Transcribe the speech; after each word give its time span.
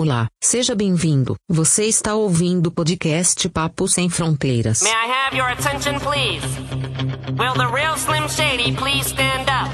Olá, 0.00 0.28
seja 0.42 0.74
bem-vindo. 0.74 1.36
Você 1.46 1.84
está 1.84 2.14
ouvindo 2.14 2.68
o 2.68 2.70
podcast 2.70 3.46
Papo 3.50 3.86
Sem 3.86 4.08
Fronteiras. 4.08 4.80
May 4.80 4.90
I 4.90 5.06
have 5.10 5.36
your 5.36 5.46
attention, 5.50 6.00
please? 6.00 6.40
Will 7.38 7.52
the 7.52 7.66
real 7.70 7.94
Slim 7.98 8.26
Shady 8.26 8.74
please 8.76 9.10
stand 9.10 9.50
up? 9.50 9.68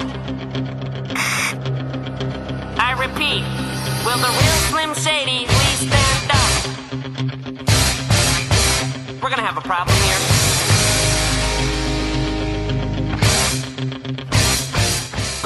I 2.77 2.95
repeat, 2.99 3.45
will 4.05 4.19
the 4.19 4.27
real 4.27 4.59
Slim 4.69 4.95
Shady 4.97 5.47
please 5.47 5.87
stand 5.87 6.33
up? 6.33 6.51
We're 9.23 9.31
gonna 9.31 9.47
have 9.47 9.59
a 9.59 9.63
problem 9.63 9.95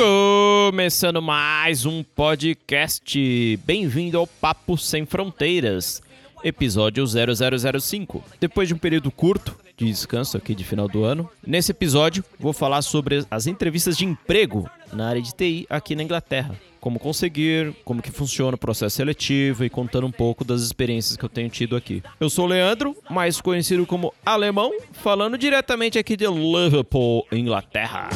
Começando 0.01 1.21
mais 1.21 1.85
um 1.85 2.03
podcast. 2.03 3.59
Bem-vindo 3.67 4.17
ao 4.17 4.27
Papo 4.27 4.79
Sem 4.79 5.05
Fronteiras, 5.05 6.01
episódio 6.43 7.05
0005. 7.07 8.25
Depois 8.41 8.67
de 8.67 8.73
um 8.73 8.79
período 8.79 9.11
curto 9.11 9.55
de 9.77 9.85
descanso 9.85 10.39
aqui 10.39 10.55
de 10.55 10.65
final 10.65 10.89
do 10.89 11.05
ano, 11.05 11.29
nesse 11.47 11.73
episódio 11.73 12.25
vou 12.39 12.55
falar 12.55 12.81
sobre 12.81 13.27
as 13.31 13.47
entrevistas 13.47 13.95
de 13.95 14.07
emprego 14.07 14.71
na 14.91 15.07
área 15.07 15.21
de 15.21 15.35
TI 15.35 15.67
aqui 15.69 15.95
na 15.95 16.03
Inglaterra. 16.03 16.59
Como 16.81 16.99
conseguir, 16.99 17.75
como 17.85 18.01
que 18.01 18.11
funciona 18.11 18.55
o 18.55 18.59
processo 18.59 18.97
seletivo 18.97 19.65
e 19.65 19.71
contando 19.71 20.07
um 20.07 20.11
pouco 20.11 20.45
das 20.45 20.63
experiências 20.63 21.17
que 21.17 21.25
eu 21.25 21.29
tenho 21.29 21.51
tido 21.51 21.77
aqui. 21.77 22.03
Eu 22.19 22.31
sou 22.31 22.47
o 22.47 22.49
Leandro, 22.49 22.97
mais 23.11 23.41
conhecido 23.41 23.85
como 23.87 24.15
Alemão, 24.25 24.73
falando 24.93 25.37
diretamente 25.37 25.99
aqui 25.99 26.17
de 26.17 26.27
Liverpool, 26.27 27.27
Inglaterra. 27.31 28.09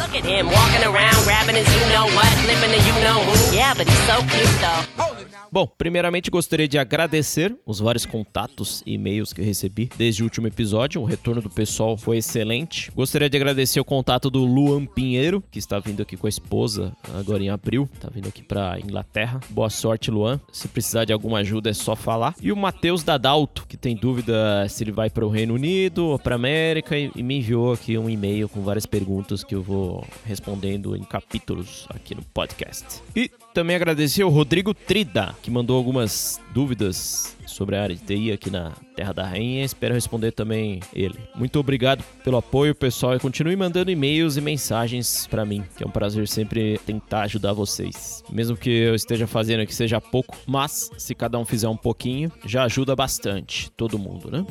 Bom, 5.52 5.66
primeiramente 5.66 6.30
gostaria 6.30 6.66
de 6.66 6.78
agradecer 6.78 7.55
os 7.64 7.78
vários 7.78 8.05
contatos 8.05 8.83
e 8.84 8.94
e-mails 8.94 9.33
que 9.33 9.42
recebi 9.42 9.91
desde 9.96 10.22
o 10.22 10.27
último 10.27 10.46
episódio. 10.46 11.00
O 11.00 11.05
retorno 11.05 11.42
do 11.42 11.50
pessoal 11.50 11.97
foi 11.97 12.19
excelente. 12.19 12.91
Gostaria 12.92 13.28
de 13.28 13.36
agradecer 13.36 13.81
o 13.81 13.84
contato 13.84 14.31
do 14.31 14.44
Luan 14.44 14.86
Pinheiro, 14.86 15.42
que 15.50 15.58
está 15.58 15.78
vindo 15.78 16.03
aqui 16.03 16.16
com 16.16 16.27
a 16.27 16.31
esposa 16.31 16.97
agora 17.12 17.42
em 17.42 17.50
abril. 17.50 17.88
Está 17.92 18.08
vindo 18.08 18.28
aqui 18.28 18.42
para 18.42 18.53
Inglaterra. 18.83 19.41
Boa 19.50 19.70
sorte, 19.70 20.10
Luan. 20.10 20.41
Se 20.52 20.69
precisar 20.69 21.05
de 21.05 21.12
alguma 21.12 21.38
ajuda 21.38 21.70
é 21.70 21.72
só 21.72 21.97
falar. 21.97 22.34
E 22.41 22.52
o 22.52 22.56
Matheus 22.56 23.02
Dadalto, 23.02 23.66
que 23.66 23.77
tem 23.77 23.97
dúvida 23.97 24.66
se 24.69 24.84
ele 24.84 24.92
vai 24.92 25.10
para 25.10 25.24
o 25.24 25.28
Reino 25.28 25.55
Unido 25.55 26.06
ou 26.06 26.19
para 26.19 26.34
América 26.34 26.97
e 26.97 27.22
me 27.22 27.38
enviou 27.38 27.72
aqui 27.72 27.97
um 27.98 28.08
e-mail 28.08 28.48
com 28.48 28.62
várias 28.62 28.86
perguntas 28.86 29.42
que 29.42 29.55
eu 29.55 29.62
vou 29.62 30.05
respondendo 30.25 30.97
em 30.97 31.02
capítulos 31.02 31.86
aqui 31.91 32.14
no 32.14 32.22
podcast. 32.22 33.02
E 33.14 33.30
também 33.52 33.77
agradecer 33.77 34.22
ao 34.22 34.30
Rodrigo 34.30 34.75
Trida, 34.75 35.34
que 35.42 35.50
mandou 35.50 35.77
algumas 35.77 36.41
dúvidas 36.52 37.36
sobre 37.47 37.77
a 37.77 37.82
área 37.82 37.94
de 37.94 38.02
TI 38.02 38.32
aqui 38.32 38.50
na 38.50 38.72
Terra 38.95 39.12
da 39.12 39.27
Rainha. 39.27 39.64
Espero 39.64 39.95
responder 39.95 40.33
também 40.33 40.81
ele. 40.95 41.19
Muito 41.34 41.59
obrigado 41.59 42.05
pelo 42.23 42.37
apoio, 42.37 42.75
pessoal, 42.75 43.14
e 43.17 43.20
continue 43.20 43.56
mandando 43.56 43.91
e-mails 43.91 44.37
e 44.37 44.41
mensagens 44.41 45.27
para 45.27 45.45
mim, 45.45 45.64
que 45.77 45.83
é 45.83 45.87
um 45.87 45.91
prazer 45.91 46.27
sempre 46.28 46.78
tentar 46.87 47.22
ajudar 47.22 47.53
vocês. 47.53 48.22
Mesmo 48.31 48.56
que 48.56 48.70
eu 48.70 48.95
esteja 48.95 49.27
fazendo 49.27 49.61
aqui 49.61 49.75
seja 49.75 50.00
pouco, 50.00 50.37
mas 50.47 50.91
se 50.97 51.15
cada 51.15 51.39
um 51.39 51.45
fizer 51.45 51.69
um 51.69 51.77
pouquinho, 51.77 52.31
já 52.45 52.65
ajuda 52.65 52.95
bastante 52.95 53.70
todo 53.72 53.98
mundo, 53.98 54.31
né? 54.31 54.45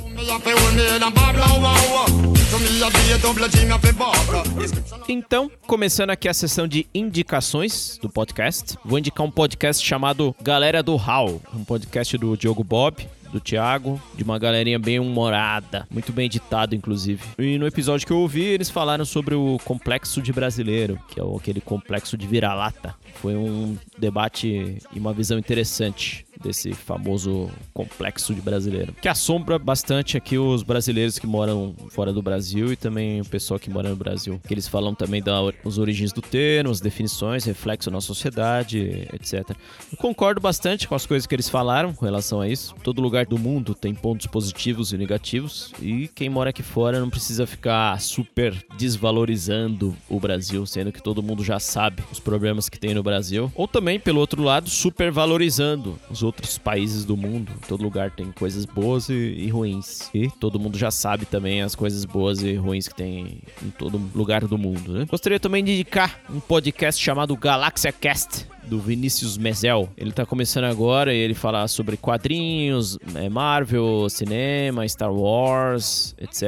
Então, 5.08 5.52
começando 5.66 6.10
aqui 6.10 6.28
a 6.28 6.34
sessão 6.34 6.68
de 6.68 6.86
indicações 6.94 7.98
do 8.02 8.10
podcast, 8.10 8.78
vou 8.84 9.00
indicar 9.00 9.26
um 9.26 9.32
podcast 9.32 9.86
chamado 9.86 10.36
Galera 10.42 10.84
do 10.84 10.96
Hall, 10.96 11.42
um 11.54 11.64
podcast 11.64 12.18
do 12.18 12.38
Diogo 12.38 12.64
Bob, 12.64 13.08
do 13.34 13.42
Thiago, 13.42 14.00
de 14.16 14.24
uma 14.24 14.38
galerinha 14.38 14.78
bem 14.78 15.00
humorada, 15.00 15.88
muito 15.90 16.14
bem 16.14 16.28
editado, 16.28 16.76
inclusive. 16.76 17.22
E 17.40 17.58
no 17.58 17.66
episódio 17.66 18.06
que 18.06 18.14
eu 18.14 18.20
ouvi, 18.20 18.44
eles 18.44 18.70
falaram 18.70 19.04
sobre 19.04 19.34
o 19.34 19.58
complexo 19.66 20.22
de 20.22 20.32
brasileiro, 20.32 21.00
que 21.10 21.20
é 21.20 21.24
aquele 21.36 21.60
complexo 21.60 22.16
de 22.16 22.28
vira-lata. 22.28 22.96
Foi 23.16 23.36
um 23.36 23.76
debate 23.98 24.78
e 24.94 25.00
uma 25.00 25.14
visão 25.14 25.40
interessante 25.40 26.26
desse 26.44 26.74
famoso 26.74 27.50
complexo 27.74 28.34
de 28.34 28.42
brasileiro, 28.42 28.94
que 29.02 29.08
assombra 29.08 29.58
bastante 29.58 30.18
aqui 30.18 30.38
os 30.38 30.62
brasileiros 30.62 31.18
que 31.18 31.26
moram 31.26 31.74
fora 31.90 32.12
do 32.12 32.22
Brasil 32.22 32.72
e 32.72 32.76
também 32.76 33.22
o 33.22 33.26
pessoal 33.26 33.60
que 33.60 33.70
mora 33.70 33.90
no 33.90 33.96
Brasil. 33.96 34.40
Que 34.46 34.54
eles 34.54 34.68
falam 34.68 34.94
também 34.94 35.24
das 35.24 35.78
origens 35.78 36.12
do 36.12 36.22
termo, 36.22 36.70
as 36.70 36.82
definições, 36.82 37.46
reflexo 37.46 37.90
na 37.90 38.02
sociedade, 38.02 39.08
etc. 39.14 39.52
Eu 39.92 39.98
concordo 39.98 40.42
bastante 40.42 40.88
com 40.88 40.96
as 40.96 41.06
coisas 41.06 41.26
que 41.26 41.34
eles 41.34 41.50
falaram 41.50 41.94
com 41.94 42.06
relação 42.06 42.42
a 42.42 42.48
isso. 42.48 42.76
Todo 42.84 43.02
lugar 43.02 43.26
do 43.26 43.38
mundo 43.40 43.74
tem 43.74 43.96
pontos 43.96 44.28
positivos 44.28 44.92
e 44.92 44.98
negativos 44.98 45.74
e 45.82 46.08
quem 46.10 46.30
mora 46.30 46.50
aqui 46.50 46.62
fora 46.62 47.00
não 47.00 47.10
precisa 47.10 47.48
ficar 47.48 48.00
super 48.02 48.54
desvalorizando 48.78 49.96
o 50.10 50.20
Brasil, 50.20 50.66
sendo 50.66 50.92
que 50.92 51.02
todo 51.02 51.24
mundo 51.24 51.44
já 51.44 51.60
sabe 51.60 52.04
os 52.12 52.20
problemas 52.20 52.68
que 52.68 52.80
tem 52.80 52.94
no 52.94 53.04
Brasil. 53.04 53.52
Ou 53.56 53.68
também, 53.68 54.00
pelo 54.00 54.20
outro 54.20 54.44
lado, 54.44 54.70
super 54.70 55.12
valorizando 55.12 56.00
os 56.10 56.24
outros 56.24 56.33
países 56.58 57.06
do 57.06 57.16
mundo. 57.16 57.52
Todo 57.68 57.84
lugar 57.84 58.12
tem 58.12 58.32
coisas 58.32 58.66
boas 58.66 59.10
e, 59.10 59.14
e 59.14 59.50
ruins. 59.50 60.10
E 60.14 60.30
todo 60.30 60.60
mundo 60.60 60.78
já 60.78 60.92
sabe 60.92 61.26
também 61.26 61.62
as 61.62 61.76
coisas 61.76 62.06
boas 62.06 62.42
e 62.42 62.56
ruins 62.56 62.88
que 62.88 62.96
tem 62.96 63.40
em 63.62 63.70
todo 63.72 64.02
lugar 64.14 64.46
do 64.46 64.58
mundo, 64.58 64.94
né? 64.94 65.06
Gostaria 65.06 65.40
também 65.40 65.64
de 65.64 65.74
indicar 65.74 66.20
um 66.30 66.40
podcast 66.40 67.02
chamado 67.02 67.36
Galaxia 67.36 67.92
Cast 67.92 68.48
do 68.68 68.80
Vinícius 68.80 69.38
Mezel. 69.38 69.90
Ele 69.98 70.12
tá 70.12 70.26
começando 70.26 70.64
agora 70.66 71.14
e 71.14 71.18
ele 71.18 71.34
fala 71.34 71.68
sobre 71.68 71.98
quadrinhos, 71.98 72.98
é, 73.16 73.30
Marvel, 73.30 74.08
cinema, 74.10 74.88
Star 74.88 75.14
Wars, 75.14 76.16
etc. 76.20 76.44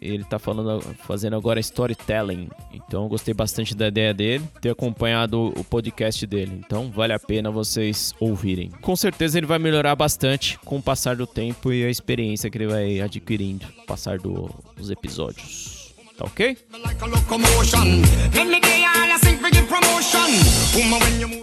Ele 0.00 0.24
tá 0.24 0.38
falando, 0.38 0.80
fazendo 1.06 1.36
agora 1.36 1.60
storytelling. 1.60 2.48
Então 2.72 3.08
gostei 3.08 3.34
bastante 3.34 3.74
da 3.74 3.88
ideia 3.88 4.12
dele, 4.14 4.44
ter 4.60 4.70
acompanhado 4.70 5.52
o 5.56 5.64
podcast 5.64 6.26
dele. 6.26 6.60
Então 6.64 6.90
vale 6.90 7.12
a 7.12 7.18
pena 7.18 7.50
vocês 7.50 8.12
ouvirem. 8.18 8.70
Com 8.80 8.96
certeza 8.96 9.38
ele 9.38 9.46
vai 9.46 9.58
melhorar 9.58 9.94
bastante 9.94 10.58
com 10.64 10.78
o 10.78 10.82
passar 10.82 11.16
do 11.16 11.26
tempo 11.26 11.72
e 11.72 11.84
a 11.84 11.90
experiência 11.90 12.50
que 12.50 12.58
ele 12.58 12.66
vai 12.68 13.00
adquirindo 13.00 13.66
com 13.76 13.82
o 13.82 13.86
passar 13.86 14.18
do- 14.18 14.50
dos 14.76 14.90
episódios. 14.90 15.78
Tá 16.16 16.24
ok? 16.26 16.56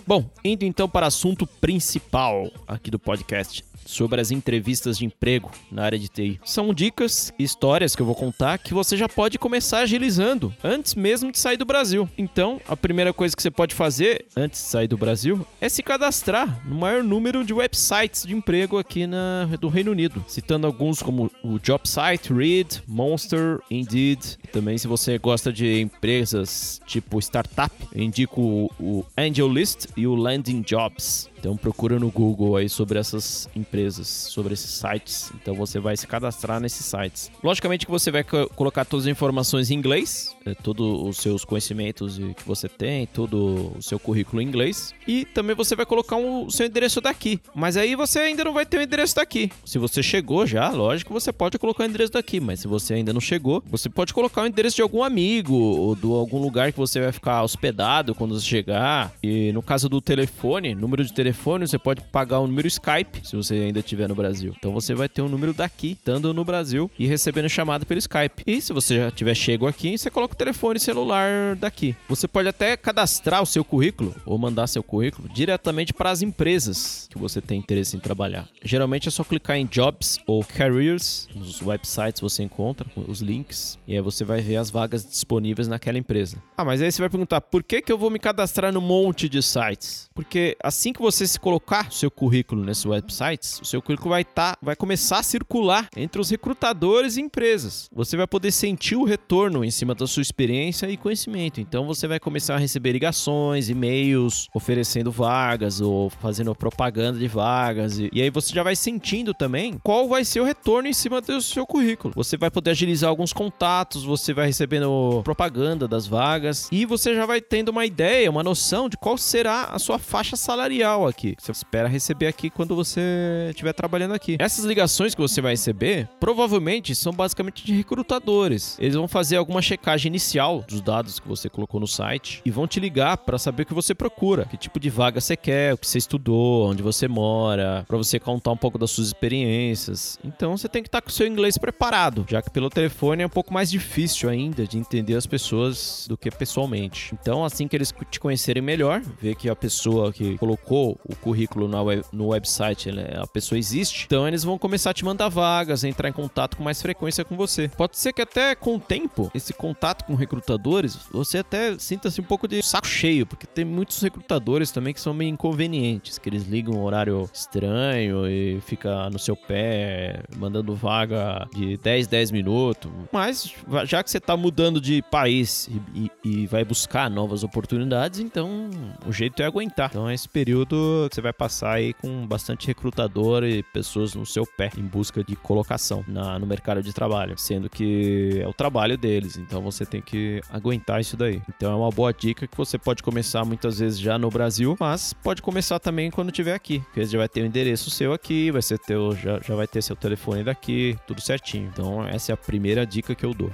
Bom, 0.06 0.30
indo 0.44 0.64
então 0.64 0.88
para 0.88 1.08
assunto 1.08 1.46
principal 1.46 2.50
aqui 2.68 2.90
do 2.90 3.00
podcast. 3.00 3.64
Sobre 3.88 4.22
as 4.22 4.32
entrevistas 4.32 4.98
de 4.98 5.06
emprego 5.06 5.50
na 5.72 5.84
área 5.84 5.98
de 5.98 6.10
TI. 6.10 6.40
São 6.44 6.74
dicas 6.74 7.34
e 7.40 7.44
histórias 7.44 7.96
que 7.96 8.02
eu 8.02 8.06
vou 8.06 8.14
contar 8.16 8.58
que 8.58 8.74
você 8.74 8.98
já 8.98 9.08
pode 9.08 9.40
começar 9.40 9.80
agilizando 9.80 10.54
antes 10.64 10.94
mesmo 10.94 11.32
de 11.32 11.40
sair 11.40 11.58
do 11.58 11.66
Brasil. 11.66 12.08
Então, 12.18 12.60
a 12.68 12.76
primeira 12.76 13.14
coisa 13.14 13.36
que 13.36 13.42
você 13.42 13.50
pode 13.50 13.74
fazer 13.74 14.26
antes 14.36 14.62
de 14.62 14.68
sair 14.68 14.88
do 14.88 14.98
Brasil 14.98 15.48
é 15.62 15.70
se 15.70 15.82
cadastrar 15.82 16.62
no 16.68 16.76
maior 16.76 17.02
número 17.02 17.44
de 17.46 17.54
websites 17.54 18.26
de 18.26 18.36
emprego 18.36 18.78
aqui 18.78 19.08
na, 19.08 19.48
do 19.60 19.70
Reino 19.70 19.92
Unido. 19.92 20.24
Citando 20.28 20.68
alguns 20.68 21.02
como 21.02 21.32
o 21.42 21.58
JobSite, 21.58 22.34
Reed, 22.34 22.80
Monster, 22.86 23.60
Indeed. 23.72 24.38
Também, 24.52 24.78
se 24.78 24.88
você 24.88 25.18
gosta 25.18 25.52
de 25.52 25.80
empresas 25.80 26.82
tipo 26.86 27.20
startup, 27.20 27.74
indico 27.96 28.42
o, 28.42 28.72
o 28.80 29.06
Angel 29.18 29.48
List 29.48 29.86
e 29.96 30.06
o 30.06 30.16
Landing 30.16 30.62
Jobs. 30.62 31.30
Então 31.48 31.56
procura 31.56 31.98
no 31.98 32.12
Google 32.12 32.58
aí 32.58 32.68
sobre 32.68 33.00
essas 33.00 33.48
empresas, 33.56 34.06
sobre 34.10 34.54
esses 34.54 34.70
sites. 34.70 35.32
Então 35.42 35.56
você 35.56 35.80
vai 35.80 35.96
se 35.96 36.06
cadastrar 36.06 36.60
nesses 36.60 36.86
sites. 36.86 37.32
Logicamente 37.42 37.86
que 37.86 37.92
você 37.92 38.12
vai 38.12 38.22
co- 38.22 38.50
colocar 38.54 38.84
todas 38.84 39.06
as 39.06 39.12
informações 39.12 39.72
em 39.72 39.76
inglês, 39.76 40.36
é, 40.46 40.54
todos 40.54 41.08
os 41.08 41.16
seus 41.20 41.46
conhecimentos 41.46 42.18
que 42.36 42.44
você 42.46 42.68
tem, 42.68 43.06
todo 43.08 43.72
o 43.78 43.82
seu 43.82 43.98
currículo 43.98 44.42
em 44.42 44.46
inglês. 44.46 44.94
E 45.08 45.24
também 45.24 45.56
você 45.56 45.74
vai 45.74 45.86
colocar 45.86 46.18
um- 46.18 46.48
o 46.48 46.52
seu 46.52 46.66
endereço 46.66 47.00
daqui. 47.00 47.40
Mas 47.56 47.78
aí 47.78 47.96
você 47.96 48.20
ainda 48.20 48.44
não 48.44 48.52
vai 48.52 48.66
ter 48.66 48.80
o 48.80 48.82
endereço 48.82 49.16
daqui. 49.16 49.50
Se 49.64 49.78
você 49.78 50.04
chegou 50.04 50.46
já, 50.46 50.70
lógico, 50.72 51.14
você 51.14 51.32
pode 51.32 51.58
colocar 51.58 51.84
o 51.84 51.88
endereço 51.88 52.12
daqui. 52.12 52.42
Mas 52.42 52.60
se 52.60 52.68
você 52.68 52.96
ainda 52.96 53.14
não 53.14 53.22
chegou, 53.22 53.64
você 53.72 53.88
pode 53.88 54.14
colocar 54.14 54.42
o 54.42 54.48
endereço 54.48 54.76
de 54.76 54.82
algum 54.82 55.02
amigo 55.02 55.54
ou 55.56 55.96
de 55.96 56.06
algum 56.08 56.42
lugar 56.42 56.74
que 56.74 56.78
você 56.78 57.00
vai 57.00 57.14
ficar 57.14 57.42
hospedado 57.42 58.14
quando 58.14 58.38
você 58.38 58.46
chegar. 58.46 59.14
E 59.24 59.54
no 59.54 59.62
caso 59.62 59.88
do 59.88 60.02
telefone, 60.02 60.76
número 60.76 61.06
de 61.06 61.14
telefone, 61.14 61.37
você 61.44 61.78
pode 61.78 62.02
pagar 62.02 62.40
o 62.40 62.48
número 62.48 62.68
Skype 62.68 63.22
se 63.24 63.36
você 63.36 63.56
ainda 63.56 63.80
estiver 63.80 64.08
no 64.08 64.16
Brasil. 64.16 64.54
Então 64.58 64.72
você 64.72 64.94
vai 64.94 65.08
ter 65.08 65.22
um 65.22 65.30
número 65.30 65.54
daqui, 65.54 65.92
estando 65.92 66.34
no 66.34 66.44
Brasil 66.44 66.90
e 66.98 67.06
recebendo 67.08 67.50
chamada 67.50 67.86
pelo 67.86 68.00
Skype. 68.00 68.44
E 68.46 68.62
se 68.62 68.74
você 68.74 68.98
já 68.98 69.12
tiver 69.12 69.36
chego 69.36 69.68
aqui, 69.68 69.98
você 69.98 70.10
coloca 70.10 70.34
o 70.34 70.38
telefone 70.38 70.80
celular 70.80 71.56
daqui. 71.56 71.96
Você 72.10 72.28
pode 72.28 72.48
até 72.48 72.76
cadastrar 72.76 73.42
o 73.42 73.46
seu 73.46 73.64
currículo 73.64 74.16
ou 74.26 74.38
mandar 74.38 74.68
seu 74.68 74.84
currículo 74.84 75.30
diretamente 75.30 75.94
para 75.94 76.12
as 76.12 76.22
empresas 76.22 77.08
que 77.10 77.18
você 77.18 77.42
tem 77.42 77.60
interesse 77.60 77.96
em 77.96 78.00
trabalhar. 78.00 78.48
Geralmente 78.64 79.08
é 79.08 79.12
só 79.12 79.24
clicar 79.24 79.58
em 79.58 79.66
Jobs 79.66 80.20
ou 80.28 80.44
Careers, 80.44 81.28
nos 81.36 81.62
websites 81.62 82.22
você 82.22 82.44
encontra 82.44 82.88
os 83.08 83.22
links 83.22 83.80
e 83.88 83.96
aí 83.96 84.02
você 84.02 84.24
vai 84.24 84.42
ver 84.42 84.58
as 84.58 84.70
vagas 84.70 85.06
disponíveis 85.06 85.68
naquela 85.68 85.98
empresa. 85.98 86.42
Ah, 86.58 86.66
mas 86.66 86.82
aí 86.82 86.92
você 86.92 87.02
vai 87.02 87.10
perguntar, 87.10 87.42
por 87.42 87.64
que, 87.64 87.82
que 87.82 87.92
eu 87.92 87.98
vou 87.98 88.10
me 88.10 88.20
cadastrar 88.20 88.74
num 88.74 88.82
monte 88.82 89.30
de 89.30 89.42
sites? 89.42 90.10
Porque 90.14 90.58
assim 90.62 90.92
que 90.92 91.02
você 91.02 91.17
você 91.18 91.26
se 91.26 91.40
colocar 91.40 91.92
seu 91.92 92.12
currículo 92.12 92.64
nesses 92.64 92.86
websites, 92.86 93.60
o 93.60 93.66
seu 93.66 93.82
currículo 93.82 94.12
vai 94.12 94.24
tá, 94.24 94.56
vai 94.62 94.76
começar 94.76 95.20
a 95.20 95.24
circular 95.24 95.90
entre 95.96 96.22
os 96.22 96.30
recrutadores 96.30 97.18
e 97.18 97.22
empresas. 97.22 97.90
Você 97.92 98.16
vai 98.16 98.28
poder 98.28 98.52
sentir 98.52 98.96
o 98.96 99.04
retorno 99.04 99.66
em 99.66 99.72
cima 99.72 99.96
da 99.96 100.06
sua 100.06 100.22
experiência 100.22 100.88
e 100.88 100.96
conhecimento. 100.96 101.60
Então 101.60 101.88
você 101.88 102.08
vai 102.08 102.20
começar 102.20 102.54
a 102.54 102.60
receber 102.60 102.92
ligações, 102.92 103.68
e-mails, 103.68 104.48
oferecendo 104.54 105.12
vagas 105.12 105.82
ou 105.82 106.12
fazendo 106.12 106.54
propaganda 106.54 107.18
de 107.18 107.28
vagas. 107.28 107.98
E, 107.98 108.12
e 108.14 108.22
aí 108.22 108.30
você 108.30 108.54
já 108.54 108.62
vai 108.62 108.76
sentindo 108.76 109.34
também 109.34 109.80
qual 109.84 110.08
vai 110.08 110.24
ser 110.24 110.42
o 110.42 110.46
retorno 110.46 110.88
em 110.88 110.94
cima 110.94 111.20
do 111.20 111.42
seu 111.42 111.66
currículo. 111.66 112.14
Você 112.16 112.38
vai 112.38 112.52
poder 112.52 112.72
agilizar 112.72 113.10
alguns 113.10 113.34
contatos, 113.34 114.04
você 114.04 114.36
vai 114.36 114.46
recebendo 114.46 115.22
propaganda 115.24 115.88
das 115.88 116.06
vagas 116.06 116.70
e 116.72 116.86
você 116.86 117.16
já 117.16 117.26
vai 117.26 117.42
tendo 117.42 117.70
uma 117.70 117.88
ideia, 117.88 118.30
uma 118.30 118.44
noção 118.44 118.88
de 118.88 118.98
qual 118.98 119.18
será 119.18 119.64
a 119.64 119.80
sua 119.80 119.98
faixa 119.98 120.36
salarial 120.36 121.07
aqui. 121.08 121.36
Você 121.40 121.52
espera 121.52 121.88
receber 121.88 122.28
aqui 122.28 122.50
quando 122.50 122.76
você 122.76 123.48
estiver 123.50 123.74
trabalhando 123.74 124.14
aqui. 124.14 124.38
Essas 124.40 124.66
ligações 124.66 125.16
que 125.16 125.22
você 125.22 125.42
vai 125.42 125.54
receber 125.54 126.08
provavelmente 126.20 126.96
são 126.96 127.14
basicamente 127.14 127.66
de 127.66 127.74
recrutadores. 127.74 128.78
Eles 128.80 128.96
vão 128.96 129.08
fazer 129.08 129.38
alguma 129.38 129.62
checagem 129.62 130.10
inicial 130.10 130.64
dos 130.68 130.82
dados 130.82 131.20
que 131.20 131.28
você 131.28 131.50
colocou 131.50 131.80
no 131.80 131.88
site 131.88 132.42
e 132.46 132.52
vão 132.52 132.68
te 132.68 132.80
ligar 132.80 133.18
para 133.18 133.38
saber 133.38 133.64
o 133.64 133.66
que 133.66 133.74
você 133.74 133.94
procura, 133.96 134.46
que 134.46 134.58
tipo 134.58 134.80
de 134.80 134.90
vaga 134.90 135.20
você 135.20 135.36
quer, 135.36 135.74
o 135.74 135.78
que 135.78 135.88
você 135.88 135.98
estudou, 135.98 136.70
onde 136.70 136.84
você 136.84 137.08
mora, 137.08 137.86
para 137.88 137.98
você 137.98 138.20
contar 138.20 138.52
um 138.52 138.58
pouco 138.58 138.78
das 138.78 138.92
suas 138.92 139.08
experiências. 139.08 140.20
Então 140.24 140.58
você 140.58 140.68
tem 140.68 140.82
que 140.82 140.88
estar 140.88 141.02
com 141.02 141.10
o 141.10 141.12
seu 141.12 141.28
inglês 141.28 141.58
preparado, 141.58 142.26
já 142.30 142.42
que 142.42 142.50
pelo 142.50 142.70
telefone 142.70 143.24
é 143.24 143.26
um 143.26 143.30
pouco 143.30 143.54
mais 143.54 143.70
difícil 143.70 144.30
ainda 144.30 144.68
de 144.68 144.78
entender 144.78 145.16
as 145.16 145.26
pessoas 145.26 146.06
do 146.08 146.18
que 146.18 146.30
pessoalmente. 146.32 147.14
Então, 147.20 147.44
assim 147.44 147.68
que 147.68 147.76
eles 147.76 147.94
te 148.10 148.20
conhecerem 148.20 148.62
melhor, 148.62 149.02
ver 149.20 149.36
que 149.36 149.50
a 149.50 149.56
pessoa 149.56 150.12
que 150.12 150.38
colocou 150.38 150.97
o 151.04 151.16
currículo 151.16 151.68
web, 151.84 152.04
no 152.12 152.28
website, 152.28 152.90
a 153.22 153.28
pessoa 153.28 153.58
existe, 153.58 154.06
então 154.06 154.28
eles 154.28 154.44
vão 154.44 154.58
começar 154.58 154.92
a 154.92 154.94
te 154.94 155.06
mandar 155.06 155.30
vagas, 155.30 155.84
entrar 155.84 156.10
em 156.10 156.14
contato 156.14 156.58
com 156.58 156.64
mais 156.64 156.82
frequência 156.82 157.24
com 157.24 157.36
você. 157.36 157.70
Pode 157.70 157.98
ser 157.98 158.14
que 158.14 158.22
até 158.22 158.56
com 158.56 158.76
o 158.76 158.80
tempo, 158.80 159.32
esse 159.34 159.54
contato 159.54 160.06
com 160.06 160.16
recrutadores, 160.16 160.98
você 161.12 161.40
até 161.40 161.78
sinta-se 161.78 162.22
um 162.22 162.24
pouco 162.24 162.48
de 162.48 162.62
saco 162.62 162.88
cheio, 162.88 163.26
porque 163.26 163.46
tem 163.46 163.66
muitos 163.66 164.02
recrutadores 164.02 164.72
também 164.72 164.94
que 164.94 165.02
são 165.02 165.14
meio 165.14 165.30
inconvenientes, 165.30 166.18
que 166.18 166.30
eles 166.30 166.44
ligam 166.44 166.76
um 166.76 166.84
horário 166.84 167.30
estranho 167.34 168.28
e 168.28 168.60
fica 168.62 169.10
no 169.10 169.20
seu 169.20 169.36
pé, 169.36 170.22
mandando 170.36 170.76
vaga 170.76 171.48
de 171.54 171.78
10, 171.78 172.08
10 172.08 172.32
minutos. 172.32 172.92
Mas 173.12 173.54
já 173.86 174.04
que 174.04 174.10
você 174.10 174.20
tá 174.20 174.36
mudando 174.36 174.80
de 174.80 175.02
país 175.04 175.70
e, 175.94 176.12
e, 176.24 176.42
e 176.42 176.48
vai 176.48 176.64
buscar 176.64 177.10
novas 177.10 177.44
oportunidades, 177.44 178.20
então 178.20 178.70
o 179.06 179.12
jeito 179.12 179.42
é 179.42 179.46
aguentar. 179.46 179.90
Então 179.90 180.10
é 180.10 180.14
esse 180.14 180.28
período 180.28 180.87
você 181.12 181.22
vai 181.22 181.34
passar 181.34 181.74
aí 181.74 181.94
com 181.94 182.26
bastante 182.26 182.68
recrutador 182.68 183.44
e 183.44 183.64
pessoas 183.64 184.16
no 184.16 184.26
seu 184.26 184.46
pé 184.46 184.72
em 184.78 184.84
busca 184.84 185.24
de 185.24 185.36
colocação 185.36 186.04
na, 186.08 186.40
no 186.40 186.46
mercado 186.46 186.82
de 186.82 186.94
trabalho, 186.94 187.38
sendo 187.38 187.70
que 187.70 188.40
é 188.42 188.48
o 188.48 188.54
trabalho 188.54 188.98
deles, 188.98 189.38
então 189.38 189.62
você 189.62 189.86
tem 189.86 190.02
que 190.02 190.42
aguentar 190.50 191.02
isso 191.02 191.16
daí. 191.16 191.42
Então 191.50 191.72
é 191.72 191.76
uma 191.76 191.90
boa 191.90 192.14
dica 192.14 192.48
que 192.48 192.58
você 192.58 192.78
pode 192.78 193.04
começar 193.04 193.44
muitas 193.46 193.80
vezes 193.80 194.00
já 194.00 194.18
no 194.18 194.30
Brasil, 194.30 194.76
mas 194.80 195.14
pode 195.14 195.42
começar 195.42 195.80
também 195.80 196.12
quando 196.12 196.30
estiver 196.30 196.54
aqui, 196.54 196.80
porque 196.80 197.06
já 197.06 197.18
vai 197.18 197.30
ter 197.30 197.42
o 197.42 197.46
endereço 197.46 197.90
seu 197.90 198.14
aqui, 198.14 198.52
vai 198.52 198.62
ser 198.62 198.80
teu, 198.80 199.16
já, 199.16 199.40
já 199.40 199.56
vai 199.56 199.68
ter 199.68 199.82
seu 199.82 199.96
telefone 199.96 200.44
daqui, 200.44 200.98
tudo 201.08 201.22
certinho. 201.22 201.70
Então 201.74 202.06
essa 202.08 202.32
é 202.32 202.34
a 202.34 202.38
primeira 202.38 202.86
dica 202.86 203.16
que 203.16 203.26
eu 203.26 203.34
dou. 203.34 203.52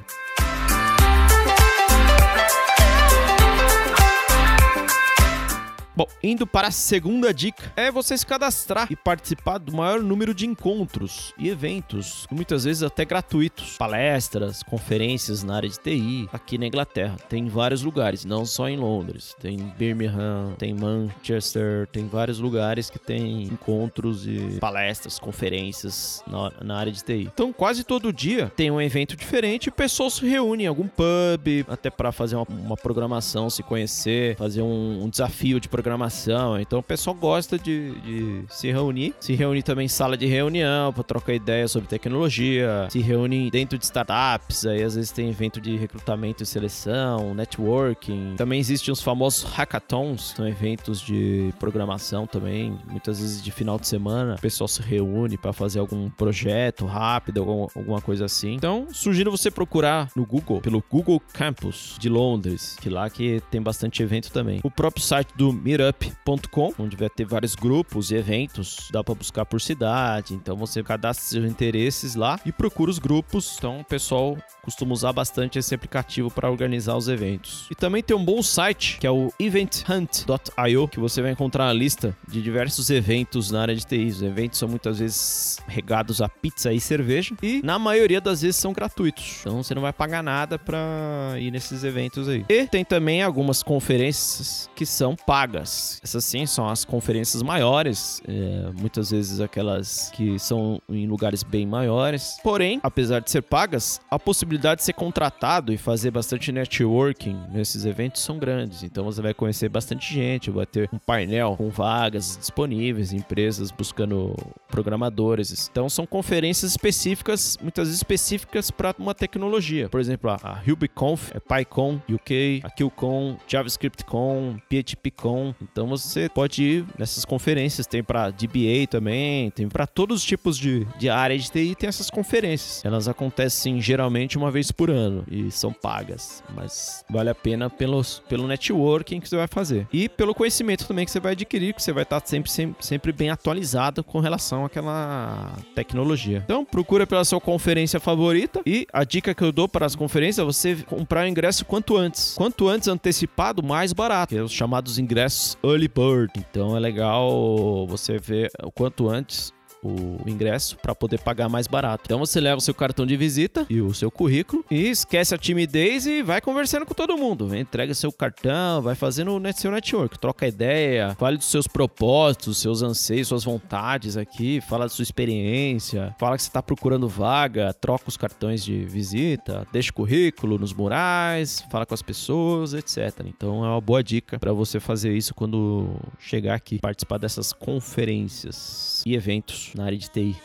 Bom, 5.96 6.08
indo 6.24 6.48
para 6.48 6.70
a 6.70 6.72
segunda 6.72 7.32
dica, 7.32 7.72
é 7.76 7.92
você 7.92 8.18
se 8.18 8.26
cadastrar 8.26 8.88
e 8.90 8.96
participar 8.96 9.60
do 9.60 9.72
maior 9.72 10.02
número 10.02 10.34
de 10.34 10.48
encontros 10.48 11.36
e 11.38 11.50
eventos, 11.50 12.26
muitas 12.32 12.64
vezes 12.64 12.82
até 12.82 13.06
gratuitos, 13.06 13.78
palestras, 13.78 14.64
conferências 14.64 15.44
na 15.44 15.56
área 15.56 15.70
de 15.70 15.80
TI 15.80 16.28
aqui 16.34 16.58
na 16.58 16.66
Inglaterra. 16.66 17.16
Tem 17.30 17.48
vários 17.48 17.84
lugares, 17.84 18.26
não 18.26 18.44
só 18.44 18.68
em 18.68 18.76
Londres. 18.76 19.36
Tem 19.40 19.56
Birmingham, 19.78 20.56
tem 20.58 20.74
Manchester, 20.74 21.86
tem 21.92 22.08
vários 22.08 22.40
lugares 22.40 22.90
que 22.90 22.98
tem 22.98 23.44
encontros 23.44 24.26
e 24.26 24.58
palestras, 24.60 25.20
conferências 25.20 26.24
na, 26.26 26.52
na 26.64 26.76
área 26.76 26.92
de 26.92 27.04
TI. 27.04 27.30
Então, 27.32 27.54
quase 27.54 27.84
todo 27.84 28.12
dia 28.12 28.52
tem 28.56 28.72
um 28.72 28.82
evento 28.82 29.16
diferente 29.16 29.68
e 29.68 29.72
pessoas 29.72 30.14
se 30.14 30.26
reúnem 30.26 30.66
em 30.66 30.70
algum 30.70 30.88
pub, 30.88 31.66
até 31.68 31.92
para 31.92 32.12
fazer 32.12 32.36
uma, 32.36 32.48
uma, 32.50 32.78
programação, 32.78 33.48
se 33.48 33.62
conhecer, 33.62 34.36
fazer 34.38 34.64
um, 34.64 35.04
um 35.04 35.10
desafio 35.10 35.60
de 35.60 35.70
programação 35.70 35.83
programação. 35.84 36.60
Então 36.60 36.80
o 36.80 36.84
pessoal 36.84 37.14
gosta 37.14 37.60
de, 37.60 37.92
de 38.02 38.44
se 38.50 38.72
reunir. 38.72 39.14
Se 39.20 39.34
reúne 39.34 39.62
também 39.62 39.86
em 39.86 39.90
sala 39.90 40.16
de 40.16 40.26
reunião 40.26 40.94
para 40.94 41.04
trocar 41.04 41.34
ideias 41.34 41.72
sobre 41.72 41.90
tecnologia. 41.90 42.88
Se 42.90 43.00
reúne 43.00 43.52
dentro 43.52 43.78
de 43.78 43.84
startups. 43.84 44.66
Aí 44.66 44.82
às 44.82 44.96
vezes 44.96 45.12
tem 45.12 45.30
evento 45.30 45.60
de 45.60 45.76
recrutamento 45.76 46.42
e 46.42 46.46
seleção, 46.46 47.36
networking. 47.36 48.36
Também 48.38 48.60
existem 48.60 48.92
os 48.92 49.02
famosos 49.02 49.44
hackathons, 49.44 50.34
são 50.36 50.48
eventos 50.48 51.02
de 51.02 51.54
programação 51.60 52.26
também. 52.26 52.78
Muitas 52.90 53.20
vezes 53.20 53.44
de 53.44 53.52
final 53.52 53.78
de 53.78 53.88
semana 53.88 54.36
o 54.36 54.42
pessoal 54.42 54.68
se 54.68 54.82
reúne 54.82 55.38
para 55.38 55.52
fazer 55.52 55.80
algum 55.80 56.10
projeto 56.10 56.86
rápido, 56.86 57.42
algum, 57.42 57.68
alguma 57.76 58.02
coisa 58.02 58.26
assim. 58.26 58.54
Então 58.54 58.88
sugiro 58.94 59.30
você 59.30 59.52
procurar 59.52 60.10
no 60.16 60.26
Google, 60.26 60.62
pelo 60.62 60.82
Google 60.90 61.22
Campus 61.34 61.98
de 62.00 62.08
Londres, 62.08 62.78
que 62.80 62.90
lá 62.90 63.10
que 63.10 63.42
tem 63.52 63.62
bastante 63.62 64.02
evento 64.02 64.32
também. 64.32 64.62
O 64.64 64.72
próprio 64.72 65.04
site 65.04 65.34
do 65.36 65.52
meetup.com, 65.74 66.74
onde 66.78 66.96
vai 66.96 67.10
ter 67.10 67.26
vários 67.26 67.56
grupos 67.56 68.12
e 68.12 68.16
eventos, 68.16 68.88
dá 68.92 69.04
para 69.04 69.16
buscar 69.16 69.46
por 69.46 69.60
cidade, 69.60 70.34
então 70.34 70.56
você 70.56 70.84
cadastra 70.84 71.26
seus 71.26 71.50
interesses 71.50 72.16
lá 72.16 72.40
e 72.46 72.52
procura 72.52 72.92
os 72.92 73.00
grupos. 73.00 73.56
Então 73.58 73.80
o 73.80 73.84
pessoal 73.84 74.38
costuma 74.62 74.94
usar 74.94 75.12
bastante 75.12 75.60
esse 75.60 75.74
aplicativo 75.76 76.32
para 76.32 76.50
organizar 76.50 76.96
os 76.96 77.08
eventos. 77.08 77.68
E 77.70 77.76
também 77.76 78.02
tem 78.02 78.16
um 78.16 78.24
bom 78.24 78.42
site 78.42 78.98
que 79.00 79.08
é 79.08 79.12
o 79.12 79.32
eventhunt.io, 79.40 80.88
que 80.88 81.00
você 81.00 81.22
vai 81.22 81.32
encontrar 81.32 81.68
a 81.68 81.74
lista 81.74 82.16
de 82.28 82.42
diversos 82.42 82.90
eventos 82.90 83.52
na 83.52 83.62
área 83.62 83.76
de 83.76 83.86
TI. 83.86 84.08
Os 84.08 84.22
eventos 84.22 84.60
são 84.60 84.70
muitas 84.70 85.00
vezes 85.00 85.60
regados 85.68 86.22
a 86.22 86.30
pizza 86.30 86.72
e 86.72 86.80
cerveja 86.80 87.36
e 87.42 87.62
na 87.64 87.78
maioria 87.78 88.22
das 88.22 88.42
vezes 88.42 88.58
são 88.58 88.72
gratuitos. 88.74 89.40
Então 89.42 89.62
você 89.62 89.74
não 89.74 89.82
vai 89.82 89.94
pagar 89.94 90.24
nada 90.24 90.58
para 90.58 91.36
ir 91.40 91.52
nesses 91.52 91.84
eventos 91.84 92.30
aí. 92.30 92.46
E 92.48 92.68
tem 92.68 92.86
também 92.86 93.22
algumas 93.22 93.64
conferências 93.64 94.70
que 94.76 94.86
são 94.86 95.16
pagas. 95.16 95.63
Essas 96.04 96.26
sim 96.26 96.46
são 96.46 96.68
as 96.68 96.86
conferências 96.86 97.42
maiores, 97.42 98.22
é, 98.28 98.72
muitas 98.80 99.12
vezes 99.12 99.40
aquelas 99.40 100.10
que 100.12 100.38
são 100.40 100.82
em 100.90 101.08
lugares 101.08 101.44
bem 101.44 101.66
maiores. 101.66 102.38
Porém, 102.44 102.80
apesar 102.84 103.20
de 103.20 103.30
ser 103.30 103.42
pagas, 103.42 104.00
a 104.10 104.20
possibilidade 104.20 104.80
de 104.80 104.86
ser 104.86 104.94
contratado 104.94 105.74
e 105.74 105.78
fazer 105.78 106.12
bastante 106.12 106.52
networking 106.52 107.38
nesses 107.52 107.86
eventos 107.86 108.22
são 108.22 108.38
grandes. 108.38 108.84
Então 108.84 109.04
você 109.04 109.22
vai 109.22 109.34
conhecer 109.34 109.70
bastante 109.70 110.14
gente, 110.14 110.50
vai 110.50 110.66
ter 110.66 110.90
um 110.94 111.00
painel 111.00 111.56
com 111.58 111.70
vagas 111.70 112.38
disponíveis, 112.38 113.14
empresas 113.14 113.72
buscando 113.72 114.36
programadores. 114.68 115.70
Então 115.72 115.90
são 115.90 116.06
conferências 116.06 116.72
específicas, 116.72 117.58
muitas 117.62 117.88
vezes 117.88 118.00
específicas 118.00 118.72
para 118.72 118.96
uma 118.98 119.14
tecnologia. 119.14 119.90
Por 119.90 120.00
exemplo, 120.00 120.30
a 120.30 120.62
RubyConf, 120.66 121.32
é 121.34 121.40
PyCon 121.40 122.00
UK, 122.10 122.62
a 122.64 122.70
QCon, 122.70 123.38
JavaScriptCon, 123.48 124.58
PHPCon. 124.70 125.53
Então 125.62 125.88
você 125.88 126.30
pode 126.30 126.64
ir 126.64 126.86
nessas 126.98 127.26
conferências. 127.26 127.88
Tem 127.88 128.04
para 128.04 128.30
DBA 128.30 128.88
também, 128.90 129.52
tem 129.52 129.68
para 129.68 129.86
todos 129.88 130.20
os 130.20 130.24
tipos 130.24 130.58
de, 130.58 130.86
de 130.98 131.10
área 131.10 131.38
de 131.38 131.50
TI, 131.50 131.76
tem 131.76 131.88
essas 131.88 132.10
conferências. 132.10 132.84
Elas 132.86 133.08
acontecem 133.08 133.82
geralmente 133.82 134.38
uma 134.38 134.52
vez 134.52 134.72
por 134.72 134.90
ano 134.90 135.24
e 135.30 135.52
são 135.52 135.72
pagas, 135.72 136.44
mas 136.56 137.04
vale 137.10 137.30
a 137.30 137.36
pena 137.36 137.70
pelos, 137.70 138.22
pelo 138.28 138.48
networking 138.48 139.20
que 139.20 139.30
você 139.30 139.36
vai 139.36 139.48
fazer 139.48 139.88
e 139.92 140.08
pelo 140.08 140.34
conhecimento 140.34 140.88
também 140.88 141.06
que 141.06 141.12
você 141.12 141.20
vai 141.20 141.34
adquirir, 141.34 141.74
que 141.74 141.82
você 141.82 141.92
vai 141.92 142.04
estar 142.04 142.22
sempre, 142.26 142.50
sempre, 142.50 142.86
sempre 142.86 143.12
bem 143.12 143.30
atualizado 143.30 144.04
com 144.04 144.20
relação 144.20 144.66
àquela 144.66 145.54
tecnologia. 145.76 146.42
Então, 146.44 146.66
procura 146.66 147.06
pela 147.06 147.24
sua 147.24 147.40
conferência 147.40 148.00
favorita 148.00 148.62
e 148.66 148.88
a 148.92 149.04
dica 149.04 149.34
que 149.34 149.44
eu 149.44 149.52
dou 149.52 149.68
para 149.68 149.86
as 149.86 149.96
conferências 149.96 150.40
é 150.40 150.46
você 150.46 150.76
comprar 150.84 151.26
o 151.26 151.28
ingresso 151.28 151.66
quanto 151.66 151.98
antes. 151.98 152.34
Quanto 152.36 152.68
antes 152.68 152.88
antecipado, 152.88 153.64
mais 153.64 153.94
barato, 153.94 154.34
que 154.34 154.40
é 154.40 154.42
os 154.42 154.52
chamados 154.52 154.98
ingressos 154.98 155.43
early 155.64 155.88
bird. 155.88 156.32
Então, 156.38 156.76
é 156.76 156.80
legal 156.80 157.86
você 157.88 158.18
ver 158.18 158.50
o 158.64 158.72
quanto 158.72 159.10
antes 159.10 159.52
o 159.84 160.30
ingresso 160.30 160.78
para 160.78 160.96
poder 160.96 161.20
pagar 161.20 161.50
mais 161.50 161.68
barato. 161.68 162.04
Então 162.06 162.20
você 162.20 162.40
leva 162.40 162.58
o 162.58 162.62
seu 162.62 162.74
cartão 162.74 163.06
de 163.06 163.18
visita 163.18 163.66
e 163.70 163.82
o 163.82 163.94
seu 163.94 164.10
currículo 164.10 164.64
e 164.70 164.90
esquece 164.90 165.36
a 165.36 165.38
timidez 165.38 166.06
e 166.06 166.22
vai 166.22 166.42
conversando 166.42 166.86
com 166.86 166.94
todo 166.94 167.18
mundo. 167.18 167.56
Entrega 167.56 167.94
seu 167.94 168.12
cartão, 168.12 168.82
vai 168.82 168.96
fazendo 168.96 169.36
o 169.36 169.54
seu 169.54 169.72
network, 169.72 170.18
troca 170.20 170.48
ideia, 170.48 171.16
fale 171.20 171.38
dos 171.38 171.48
seus 171.48 171.68
propósitos, 171.68 172.58
seus 172.58 172.82
anseios, 172.82 173.28
suas 173.28 173.44
vontades 173.44 174.18
aqui, 174.18 174.62
fala 174.62 174.86
da 174.86 174.90
sua 174.90 175.04
experiência, 175.04 176.16
fala 176.20 176.36
que 176.36 176.44
você 176.44 176.50
está 176.50 176.62
procurando 176.62 177.08
vaga, 177.08 177.74
troca 177.74 178.06
os 178.08 178.18
cartões 178.18 178.64
de 178.64 178.86
visita, 178.86 179.68
deixa 179.72 179.92
o 179.92 179.94
currículo 179.94 180.58
nos 180.58 180.74
murais, 180.74 181.64
fala 181.72 181.86
com 181.86 181.94
as 181.94 182.02
pessoas, 182.02 182.74
etc. 182.74 183.26
Então 183.26 183.64
é 183.66 183.70
uma 183.70 183.82
boa 183.82 184.04
dica 184.04 184.40
para 184.40 184.54
você 184.54 184.80
fazer 184.80 185.16
isso 185.16 185.34
quando 185.34 185.90
chegar 186.20 186.56
aqui, 186.56 186.80
participar 186.80 187.18
dessas 187.18 187.52
conferências 187.52 189.04
e 189.06 189.16
eventos 189.16 189.73
na 189.76 189.86
área 189.86 189.98
de 189.98 190.10
TI. 190.10 190.38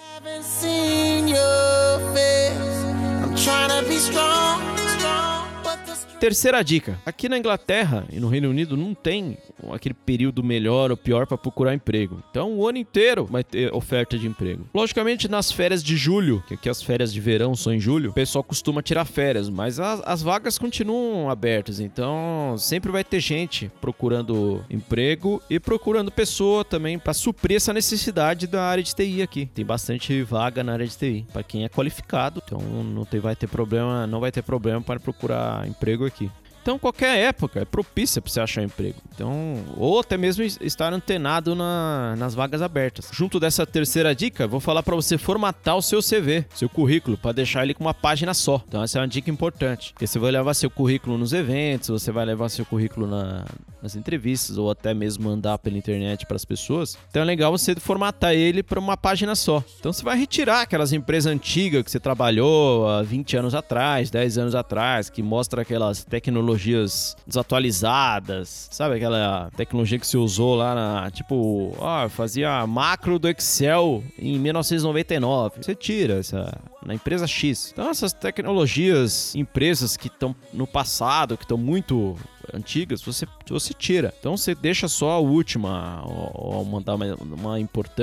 Terceira 6.21 6.65
dica. 6.65 6.99
Aqui 7.07 7.29
na 7.29 7.39
Inglaterra 7.39 8.05
e 8.11 8.19
no 8.19 8.29
Reino 8.29 8.51
Unido 8.51 8.77
não 8.77 8.93
tem 8.93 9.39
aquele 9.73 9.95
período 9.95 10.43
melhor 10.43 10.91
ou 10.91 10.97
pior 10.97 11.29
para 11.29 11.39
procurar 11.39 11.75
emprego. 11.75 12.21
Então 12.29 12.55
o 12.55 12.67
ano 12.67 12.79
inteiro 12.79 13.25
vai 13.25 13.45
ter 13.45 13.73
oferta 13.73 14.19
de 14.19 14.27
emprego. 14.27 14.67
Logicamente 14.75 15.29
nas 15.29 15.53
férias 15.53 15.81
de 15.81 15.97
julho, 15.97 16.43
que 16.49 16.55
aqui 16.55 16.69
as 16.69 16.83
férias 16.83 17.13
de 17.13 17.21
verão 17.21 17.55
são 17.55 17.73
em 17.73 17.79
julho, 17.79 18.11
o 18.11 18.13
pessoal 18.13 18.43
costuma 18.43 18.83
tirar 18.83 19.05
férias, 19.05 19.49
mas 19.49 19.79
as, 19.79 20.03
as 20.05 20.21
vagas 20.21 20.59
continuam 20.59 21.31
abertas. 21.31 21.79
Então 21.79 22.57
sempre 22.59 22.91
vai 22.91 23.05
ter 23.05 23.21
gente 23.21 23.71
procurando 23.81 24.65
emprego 24.69 25.41
e 25.49 25.61
procurando 25.61 26.11
pessoa 26.11 26.65
também 26.65 26.99
para 26.99 27.15
suprir 27.15 27.59
essa 27.59 27.73
necessidade 27.73 28.49
da 28.49 28.65
área 28.65 28.83
de 28.83 28.93
TI 28.93 29.23
aqui. 29.23 29.47
Tem 29.47 29.65
bastante 29.65 30.21
vaga 30.25 30.65
na 30.65 30.73
área 30.73 30.87
de 30.87 30.97
TI 30.97 31.27
para 31.33 31.45
quem 31.45 31.65
é 31.65 31.69
qualificado. 31.69 32.43
Então 32.45 32.59
não 32.59 33.05
tem, 33.05 33.21
vai 33.21 33.37
ter 33.37 33.47
problema, 33.47 34.05
não 34.05 34.19
vai 34.19 34.33
ter 34.33 34.43
problema 34.43 34.81
para 34.81 34.99
procurar 34.99 35.65
emprego 35.69 36.08
aqui. 36.09 36.31
Então, 36.61 36.79
qualquer 36.79 37.17
época 37.17 37.61
é 37.61 37.65
propícia 37.65 38.21
para 38.21 38.31
você 38.31 38.41
achar 38.41 38.63
emprego. 38.63 38.97
Então, 39.15 39.65
ou 39.75 40.01
até 40.01 40.19
mesmo 40.19 40.45
estar 40.45 40.93
antenado 40.93 41.55
na- 41.55 42.15
nas 42.19 42.35
vagas 42.35 42.61
abertas. 42.61 43.09
Junto 43.11 43.41
dessa 43.41 43.65
terceira 43.67 44.15
dica, 44.15 44.47
vou 44.47 44.61
falar 44.61 44.83
para 44.83 44.95
você 44.95 45.17
formatar 45.17 45.77
o 45.79 45.83
seu 45.83 46.03
CV, 46.03 46.45
seu 46.55 46.69
currículo, 46.69 47.17
para 47.17 47.33
deixar 47.33 47.63
ele 47.63 47.73
com 47.73 47.85
uma 47.85 47.95
página 47.95 48.35
só. 48.35 48.63
Então, 48.69 48.83
essa 48.83 48.99
é 48.99 49.01
uma 49.01 49.09
dica 49.09 49.31
importante. 49.31 49.95
Porque 49.95 50.07
você 50.07 50.19
vai 50.19 50.31
levar 50.31 50.53
seu 50.53 50.69
currículo 50.69 51.17
nos 51.17 51.33
eventos, 51.33 51.89
você 51.89 52.13
vai 52.13 52.27
levar 52.27 52.51
seu 52.51 52.67
currículo 52.67 53.07
na- 53.07 53.47
nas 53.83 53.97
entrevistas, 53.97 54.59
ou 54.59 54.71
até 54.71 54.93
mesmo 54.95 55.29
mandar 55.29 55.59
pela 55.59 55.77
internet 55.77 56.27
para 56.27 56.37
as 56.37 56.45
pessoas. 56.45 56.99
Então, 57.11 57.23
é 57.23 57.25
legal 57.25 57.51
você 57.51 57.75
formatar 57.77 58.35
ele 58.35 58.63
para 58.63 58.79
uma 58.79 58.97
página 58.97 59.35
só. 59.35 59.63
Então, 59.79 59.93
você 59.93 60.03
vai 60.03 60.19
retirar 60.19 60.63
aquelas 60.63 60.93
empresas 60.93 61.33
antigas 61.33 61.83
que 61.83 61.91
você 61.91 62.01
trabalhou 62.01 62.89
há 62.89 63.03
20 63.03 63.37
anos 63.37 63.55
atrás, 63.55 64.11
10 64.11 64.39
anos 64.39 64.55
atrás, 64.55 65.11
que 65.11 65.23
mostra 65.23 65.63
aquelas 65.63 66.05
tecnologias 66.05 67.17
desatualizadas, 67.27 68.69
sabe 68.71 68.97
aquela 68.97 69.51
tecnologia 69.57 69.99
que 69.99 70.07
você 70.07 70.17
usou 70.17 70.55
lá 70.55 70.75
na, 70.75 71.11
tipo, 71.11 71.77
ah, 71.81 72.09
fazia 72.09 72.67
macro 72.67 73.19
do 73.19 73.29
Excel 73.29 74.03
em 74.19 74.39
1999. 74.39 75.63
Você 75.63 75.75
tira 75.75 76.15
essa 76.15 76.59
na 76.85 76.95
empresa 76.95 77.27
X. 77.27 77.71
Então 77.73 77.91
essas 77.91 78.13
tecnologias, 78.13 79.35
empresas 79.35 79.97
que 79.97 80.09
estão 80.09 80.35
no 80.53 80.67
passado, 80.67 81.37
que 81.37 81.45
estão 81.45 81.59
muito 81.59 82.17
antigas, 82.55 83.03
você, 83.03 83.27
você 83.49 83.75
tira. 83.75 84.13
Então 84.19 84.37
você 84.37 84.55
deixa 84.55 84.89
só 84.89 85.13
a 85.13 85.19
última, 85.19 86.03
ou, 86.05 86.57
ou 86.57 86.65
mandar 86.65 86.95
uma, 86.95 87.15
uma 87.15 87.59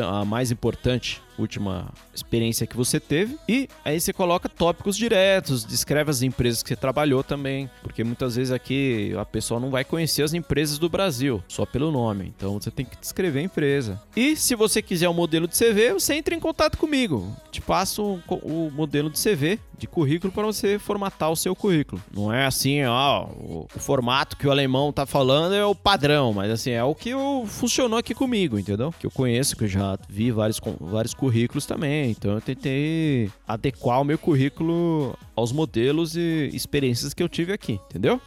a 0.06 0.26
mais 0.26 0.52
importante 0.52 1.22
última 1.38 1.92
experiência 2.14 2.66
que 2.66 2.76
você 2.76 3.00
teve 3.00 3.38
e 3.48 3.68
aí 3.84 4.00
você 4.00 4.14
coloca 4.14 4.48
tópicos 4.48 4.96
diretos, 4.96 5.66
descreve 5.66 6.10
as 6.10 6.22
empresas 6.22 6.64
que 6.64 6.70
você 6.70 6.76
trabalhou 6.76 7.24
também, 7.24 7.70
porque 7.82 8.04
muitas 8.04 8.36
vezes 8.36 8.52
aqui 8.52 9.14
a 9.20 9.26
pessoa 9.26 9.60
não 9.60 9.70
vai 9.70 9.84
conhecer 9.84 10.24
as 10.24 10.34
empresas 10.34 10.78
do 10.78 10.90
Brasil 10.90 11.44
só 11.48 11.66
pelo 11.66 11.92
nome, 11.92 12.34
então 12.36 12.60
você 12.60 12.72
tem 12.72 12.86
que 12.86 12.98
descrever 12.98 13.40
a 13.40 13.44
empresa. 13.44 14.02
E 14.16 14.36
se 14.36 14.56
você 14.56 14.82
quiser 14.82 15.10
um 15.10 15.14
modelo 15.14 15.48
de 15.48 15.58
CV, 15.58 15.94
você 15.94 16.16
entra 16.16 16.34
em 16.34 16.40
contato 16.40 16.78
comigo, 16.78 17.36
te 17.52 17.62
passo 17.62 18.20
o, 18.28 18.36
o 18.36 18.72
modelo 18.72 19.10
de 19.10 19.20
CV 19.22 19.60
de 19.78 19.88
currículo 19.88 20.32
para 20.32 20.46
você 20.46 20.80
formatar 20.80 21.30
o 21.30 21.36
seu 21.36 21.54
currículo. 21.54 22.02
Não 22.14 22.32
é 22.32 22.46
assim, 22.46 22.84
ó, 22.86 23.26
o, 23.26 23.68
o 23.76 23.80
formato 23.80 24.38
que 24.38 24.48
o 24.48 24.52
alemão 24.52 24.94
tá 24.94 25.06
falando 25.06 25.54
é 25.54 25.66
o 25.66 25.76
padrão, 25.76 26.32
mas 26.34 26.50
assim, 26.50 26.72
é 26.72 26.84
o 26.84 26.96
que 26.96 27.14
o, 27.14 27.46
funcionou 27.46 28.00
aqui 28.00 28.14
comigo, 28.14 28.58
entendeu? 28.58 28.94
Que 28.98 29.06
eu 29.06 29.12
conheço, 29.12 29.56
que 29.56 29.66
eu 29.66 29.68
já 29.68 29.98
vi 30.08 30.32
vários, 30.32 30.62
vários 30.80 31.14
currículos 31.14 31.25
também. 31.66 32.12
Então 32.12 32.32
eu 32.32 32.42
tentei 32.42 33.30
adequar 33.48 34.02
o 34.02 34.04
meu 34.04 34.18
currículo 34.18 35.18
aos 35.36 35.52
modelos 35.52 36.16
e 36.16 36.50
experiências 36.54 37.14
que 37.14 37.22
eu 37.22 37.30
tive 37.30 37.54
aqui, 37.54 37.80
entendeu? 37.90 38.20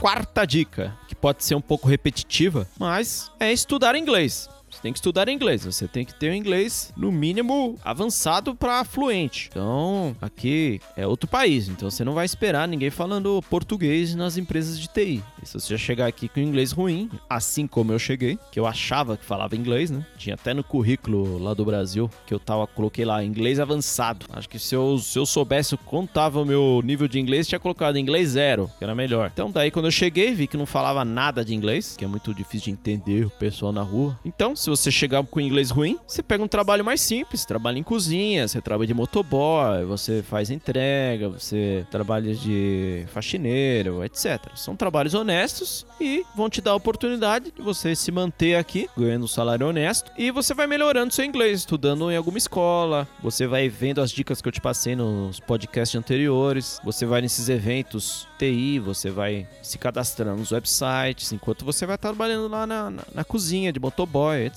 Quarta 0.00 0.44
dica, 0.44 0.96
que 1.08 1.14
pode 1.14 1.44
ser 1.44 1.54
um 1.54 1.60
pouco 1.60 1.88
repetitiva, 1.88 2.66
mas 2.78 3.30
é 3.40 3.52
estudar 3.52 3.96
inglês. 3.96 4.48
Você 4.76 4.82
tem 4.82 4.92
que 4.92 4.98
estudar 4.98 5.28
inglês, 5.28 5.64
você 5.64 5.88
tem 5.88 6.04
que 6.04 6.14
ter 6.14 6.30
um 6.30 6.34
inglês 6.34 6.92
no 6.94 7.10
mínimo 7.10 7.76
avançado 7.82 8.54
para 8.54 8.84
fluente. 8.84 9.48
Então, 9.50 10.14
aqui 10.20 10.80
é 10.94 11.06
outro 11.06 11.26
país, 11.26 11.68
então 11.68 11.90
você 11.90 12.04
não 12.04 12.12
vai 12.12 12.26
esperar 12.26 12.68
ninguém 12.68 12.90
falando 12.90 13.42
português 13.48 14.14
nas 14.14 14.36
empresas 14.36 14.78
de 14.78 14.86
TI. 14.86 15.24
E 15.42 15.46
se 15.46 15.54
você 15.54 15.70
já 15.70 15.78
chegar 15.78 16.06
aqui 16.06 16.28
com 16.28 16.40
inglês 16.40 16.72
ruim, 16.72 17.10
assim 17.28 17.66
como 17.66 17.90
eu 17.90 17.98
cheguei, 17.98 18.38
que 18.52 18.60
eu 18.60 18.66
achava 18.66 19.16
que 19.16 19.24
falava 19.24 19.56
inglês, 19.56 19.90
né? 19.90 20.04
Tinha 20.18 20.34
até 20.34 20.52
no 20.52 20.62
currículo 20.62 21.38
lá 21.38 21.54
do 21.54 21.64
Brasil 21.64 22.10
que 22.26 22.34
eu 22.34 22.38
tava 22.38 22.66
coloquei 22.66 23.06
lá 23.06 23.24
inglês 23.24 23.58
avançado. 23.58 24.26
Acho 24.30 24.48
que 24.48 24.58
se 24.58 24.74
eu, 24.74 24.98
se 24.98 25.18
eu 25.18 25.24
soubesse 25.24 25.74
quanto 25.78 26.12
tava 26.12 26.38
o 26.38 26.44
meu 26.44 26.82
nível 26.84 27.08
de 27.08 27.18
inglês, 27.18 27.48
tinha 27.48 27.58
colocado 27.58 27.98
inglês 27.98 28.30
zero, 28.30 28.70
que 28.76 28.84
era 28.84 28.94
melhor. 28.94 29.30
Então, 29.32 29.50
daí 29.50 29.70
quando 29.70 29.86
eu 29.86 29.90
cheguei, 29.90 30.34
vi 30.34 30.46
que 30.46 30.58
não 30.58 30.66
falava 30.66 31.02
nada 31.02 31.42
de 31.42 31.54
inglês, 31.54 31.96
que 31.96 32.04
é 32.04 32.08
muito 32.08 32.34
difícil 32.34 32.66
de 32.66 32.70
entender 32.72 33.24
o 33.24 33.30
pessoal 33.30 33.72
na 33.72 33.82
rua. 33.82 34.18
Então, 34.24 34.54
se 34.66 34.70
você 34.70 34.90
chegar 34.90 35.22
com 35.22 35.40
inglês 35.40 35.70
ruim, 35.70 35.96
você 36.06 36.22
pega 36.22 36.42
um 36.42 36.48
trabalho 36.48 36.84
mais 36.84 37.00
simples, 37.00 37.44
trabalha 37.44 37.78
em 37.78 37.84
cozinha, 37.84 38.48
você 38.48 38.60
trabalha 38.60 38.88
de 38.88 38.94
motoboy, 38.94 39.84
você 39.84 40.24
faz 40.24 40.50
entrega, 40.50 41.28
você 41.28 41.86
trabalha 41.88 42.34
de 42.34 43.04
faxineiro, 43.12 44.02
etc. 44.02 44.40
São 44.56 44.74
trabalhos 44.74 45.14
honestos 45.14 45.86
e 46.00 46.24
vão 46.34 46.50
te 46.50 46.60
dar 46.60 46.72
a 46.72 46.74
oportunidade 46.74 47.52
de 47.52 47.62
você 47.62 47.94
se 47.94 48.10
manter 48.10 48.56
aqui, 48.56 48.88
ganhando 48.96 49.24
um 49.24 49.28
salário 49.28 49.68
honesto, 49.68 50.10
e 50.18 50.32
você 50.32 50.52
vai 50.52 50.66
melhorando 50.66 51.14
seu 51.14 51.24
inglês, 51.24 51.60
estudando 51.60 52.10
em 52.10 52.16
alguma 52.16 52.38
escola, 52.38 53.06
você 53.22 53.46
vai 53.46 53.68
vendo 53.68 54.00
as 54.00 54.10
dicas 54.10 54.42
que 54.42 54.48
eu 54.48 54.52
te 54.52 54.60
passei 54.60 54.96
nos 54.96 55.38
podcasts 55.38 55.96
anteriores, 55.96 56.80
você 56.82 57.06
vai 57.06 57.20
nesses 57.20 57.48
eventos 57.48 58.26
TI, 58.36 58.78
você 58.78 59.10
vai 59.10 59.46
se 59.62 59.78
cadastrando 59.78 60.38
nos 60.38 60.50
websites, 60.50 61.32
enquanto 61.32 61.64
você 61.64 61.86
vai 61.86 61.96
trabalhando 61.96 62.48
lá 62.48 62.66
na, 62.66 62.90
na, 62.90 63.02
na 63.14 63.24
cozinha 63.24 63.72
de 63.72 63.80
motoboy, 63.80 64.46
etc. 64.46 64.55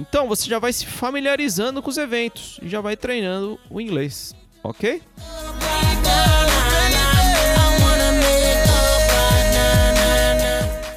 Então 0.00 0.26
você 0.26 0.48
já 0.48 0.58
vai 0.58 0.72
se 0.72 0.86
familiarizando 0.86 1.82
com 1.82 1.90
os 1.90 1.98
eventos 1.98 2.58
e 2.62 2.68
já 2.68 2.80
vai 2.80 2.96
treinando 2.96 3.58
o 3.70 3.80
inglês, 3.80 4.34
ok? 4.64 5.02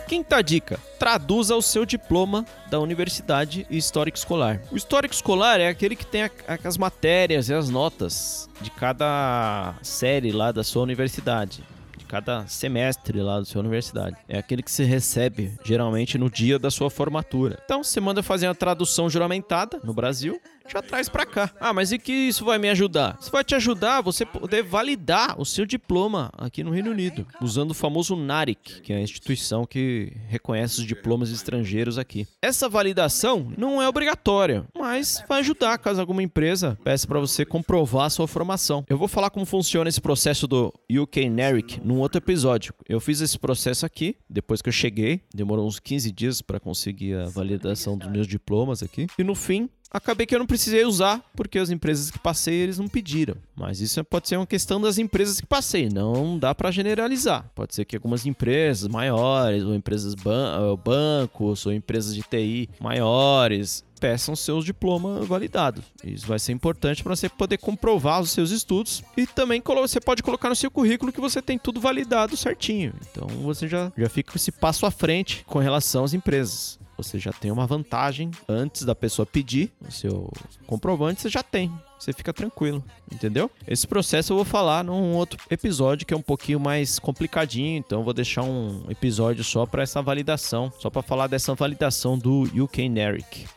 Quinta 0.08 0.42
dica: 0.42 0.80
traduza 0.98 1.56
o 1.56 1.62
seu 1.62 1.86
diploma 1.86 2.46
da 2.70 2.80
universidade 2.80 3.68
e 3.70 3.78
histórico 3.78 4.18
escolar. 4.18 4.62
O 4.72 4.76
histórico 4.76 5.14
escolar 5.14 5.60
é 5.60 5.68
aquele 5.68 5.96
que 5.96 6.06
tem 6.06 6.30
as 6.64 6.78
matérias 6.78 7.50
e 7.50 7.54
as 7.54 7.70
notas 7.70 8.50
de 8.62 8.72
cada 8.72 9.76
série 9.82 10.32
lá 10.32 10.52
da 10.52 10.64
sua 10.64 10.84
universidade. 10.84 11.64
Cada 12.10 12.48
semestre 12.48 13.22
lá 13.22 13.38
da 13.38 13.46
sua 13.46 13.60
universidade. 13.60 14.18
É 14.28 14.40
aquele 14.40 14.64
que 14.64 14.72
se 14.72 14.84
recebe 14.84 15.54
geralmente 15.64 16.18
no 16.18 16.28
dia 16.28 16.58
da 16.58 16.72
sua 16.72 16.90
formatura. 16.90 17.60
Então 17.64 17.84
você 17.84 18.00
manda 18.00 18.24
fazer 18.24 18.48
a 18.48 18.56
tradução 18.56 19.08
juramentada 19.08 19.80
no 19.84 19.94
Brasil, 19.94 20.42
já 20.72 20.82
traz 20.82 21.10
pra 21.10 21.26
cá. 21.26 21.52
Ah, 21.60 21.74
mas 21.74 21.92
e 21.92 22.00
que 22.00 22.12
isso 22.12 22.46
vai 22.46 22.58
me 22.58 22.70
ajudar? 22.70 23.18
Isso 23.20 23.32
vai 23.32 23.44
te 23.44 23.56
ajudar 23.56 23.98
a 23.98 24.02
você 24.02 24.26
poder 24.26 24.64
validar 24.64 25.40
o 25.40 25.46
seu 25.46 25.66
diploma 25.66 26.32
aqui 26.38 26.64
no 26.64 26.72
Reino 26.72 26.92
Unido, 26.92 27.26
usando 27.42 27.72
o 27.72 27.74
famoso 27.74 28.16
NARIC, 28.16 28.82
que 28.82 28.94
é 28.94 28.98
a 28.98 29.02
instituição 29.02 29.66
que 29.66 30.14
reconhece 30.28 30.80
os 30.80 30.86
diplomas 30.86 31.32
estrangeiros 31.32 31.98
aqui. 31.98 32.28
Essa 32.42 32.70
validação 32.70 33.52
não 33.58 33.82
é 33.82 33.88
obrigatória, 33.88 34.66
mas 34.78 35.24
vai 35.28 35.40
ajudar 35.40 35.78
caso 35.78 36.00
alguma 36.00 36.24
empresa 36.24 36.78
peça 36.84 37.08
para 37.08 37.20
você 37.20 37.46
comprovar 37.46 38.06
a 38.06 38.10
sua 38.10 38.28
formação. 38.28 38.86
Eu 38.88 38.98
vou 38.98 39.08
falar 39.08 39.30
como 39.30 39.46
funciona 39.46 39.90
esse 39.90 40.02
processo 40.02 40.48
do 40.48 40.74
UK 40.90 41.30
NARIC 41.30 41.82
num 41.84 42.00
outro 42.00 42.20
episódio. 42.20 42.74
Eu 42.88 43.00
fiz 43.00 43.22
esse 43.22 43.38
processo 43.38 43.86
aqui 43.86 44.16
depois 44.30 44.62
que 44.62 44.70
eu 44.70 44.74
cheguei, 44.74 45.22
demorou 45.34 45.68
uns 45.68 45.80
15 45.80 46.12
dias 46.12 46.42
para 46.42 46.60
conseguir 46.60 47.16
a 47.16 47.26
validação 47.26 47.98
dos 47.98 48.10
meus 48.10 48.28
diplomas 48.28 48.84
aqui. 48.84 49.08
E 49.18 49.24
no 49.24 49.36
fim, 49.36 49.70
acabei 49.92 50.26
que 50.26 50.36
eu 50.36 50.40
não 50.40 50.46
precisei 50.46 50.86
usar, 50.86 51.24
porque 51.36 51.60
as 51.60 51.70
empresas 51.70 52.12
que 52.12 52.20
passei 52.20 52.56
eles 52.56 52.78
não 52.78 52.88
pediram. 52.88 53.36
Mas 53.56 53.82
isso 53.82 54.04
pode 54.04 54.28
ser 54.28 54.38
uma 54.38 54.48
questão 54.48 54.80
das 54.80 54.98
empresas 54.98 55.40
que 55.42 55.48
passei, 55.48 55.90
não 55.90 56.38
dá 56.38 56.54
para 56.54 56.72
generalizar. 56.72 57.50
Pode 57.56 57.76
ser 57.76 57.86
que 57.86 57.96
algumas 57.96 58.26
empresas 58.26 58.88
maiores, 58.88 59.64
ou 59.64 59.74
empresas 59.74 60.16
ban 60.16 60.78
bancos, 60.84 61.66
ou 61.66 61.74
empresas 61.74 62.16
de 62.16 62.22
TI 62.22 62.70
maiores, 62.80 63.84
peçam 64.00 64.36
seus 64.36 64.64
diplomas 64.64 65.28
validados. 65.28 65.84
Isso 66.04 66.26
vai 66.26 66.40
ser 66.40 66.54
importante 66.54 67.04
para 67.04 67.16
você 67.16 67.28
poder 67.28 67.58
comprovar 67.58 68.22
os 68.22 68.32
seus 68.32 68.52
estudos 68.52 69.04
e 69.18 69.28
também 69.28 69.62
você 69.66 70.00
pode 70.00 70.24
colocar 70.24 70.50
no 70.50 70.56
seu 70.56 70.72
currículo 70.72 71.12
que 71.12 71.20
você 71.20 71.42
tem 71.42 71.60
tudo 71.60 71.80
validado 71.80 72.38
certinho. 72.38 72.94
Então 73.12 73.28
você 73.28 73.68
já, 73.68 73.92
já 73.98 74.10
fica 74.10 74.36
esse 74.36 74.52
passo 74.52 74.86
à 74.86 74.92
frente 74.92 75.44
com 75.46 75.60
relação 75.60 76.04
às 76.04 76.14
empresas. 76.14 76.80
Você 77.04 77.18
já 77.18 77.32
tem 77.32 77.50
uma 77.50 77.66
vantagem 77.66 78.30
antes 78.48 78.84
da 78.84 78.94
pessoa 78.94 79.26
pedir 79.26 79.72
o 79.88 79.90
seu 79.90 80.30
comprovante, 80.68 81.22
você 81.22 81.30
já 81.30 81.42
tem. 81.42 81.72
Você 81.98 82.12
fica 82.12 82.34
tranquilo, 82.34 82.84
entendeu? 83.10 83.50
Esse 83.66 83.88
processo 83.88 84.34
eu 84.34 84.36
vou 84.36 84.46
falar 84.46 84.84
num 84.84 85.16
outro 85.16 85.40
episódio 85.50 86.06
que 86.06 86.14
é 86.14 86.18
um 86.18 86.22
pouquinho 86.22 86.60
mais 86.60 87.00
complicadinho, 87.00 87.78
então 87.78 88.00
eu 88.00 88.04
vou 88.04 88.14
deixar 88.14 88.44
um 88.44 88.84
episódio 88.90 89.46
só 89.46 89.66
para 89.66 89.84
essa 89.84 90.02
validação, 90.02 90.72
só 90.78 90.90
para 90.90 91.02
falar 91.02 91.28
dessa 91.28 91.56
validação 91.56 92.18
do 92.18 92.44
UK 92.64 92.90
NERIC. 92.90 93.48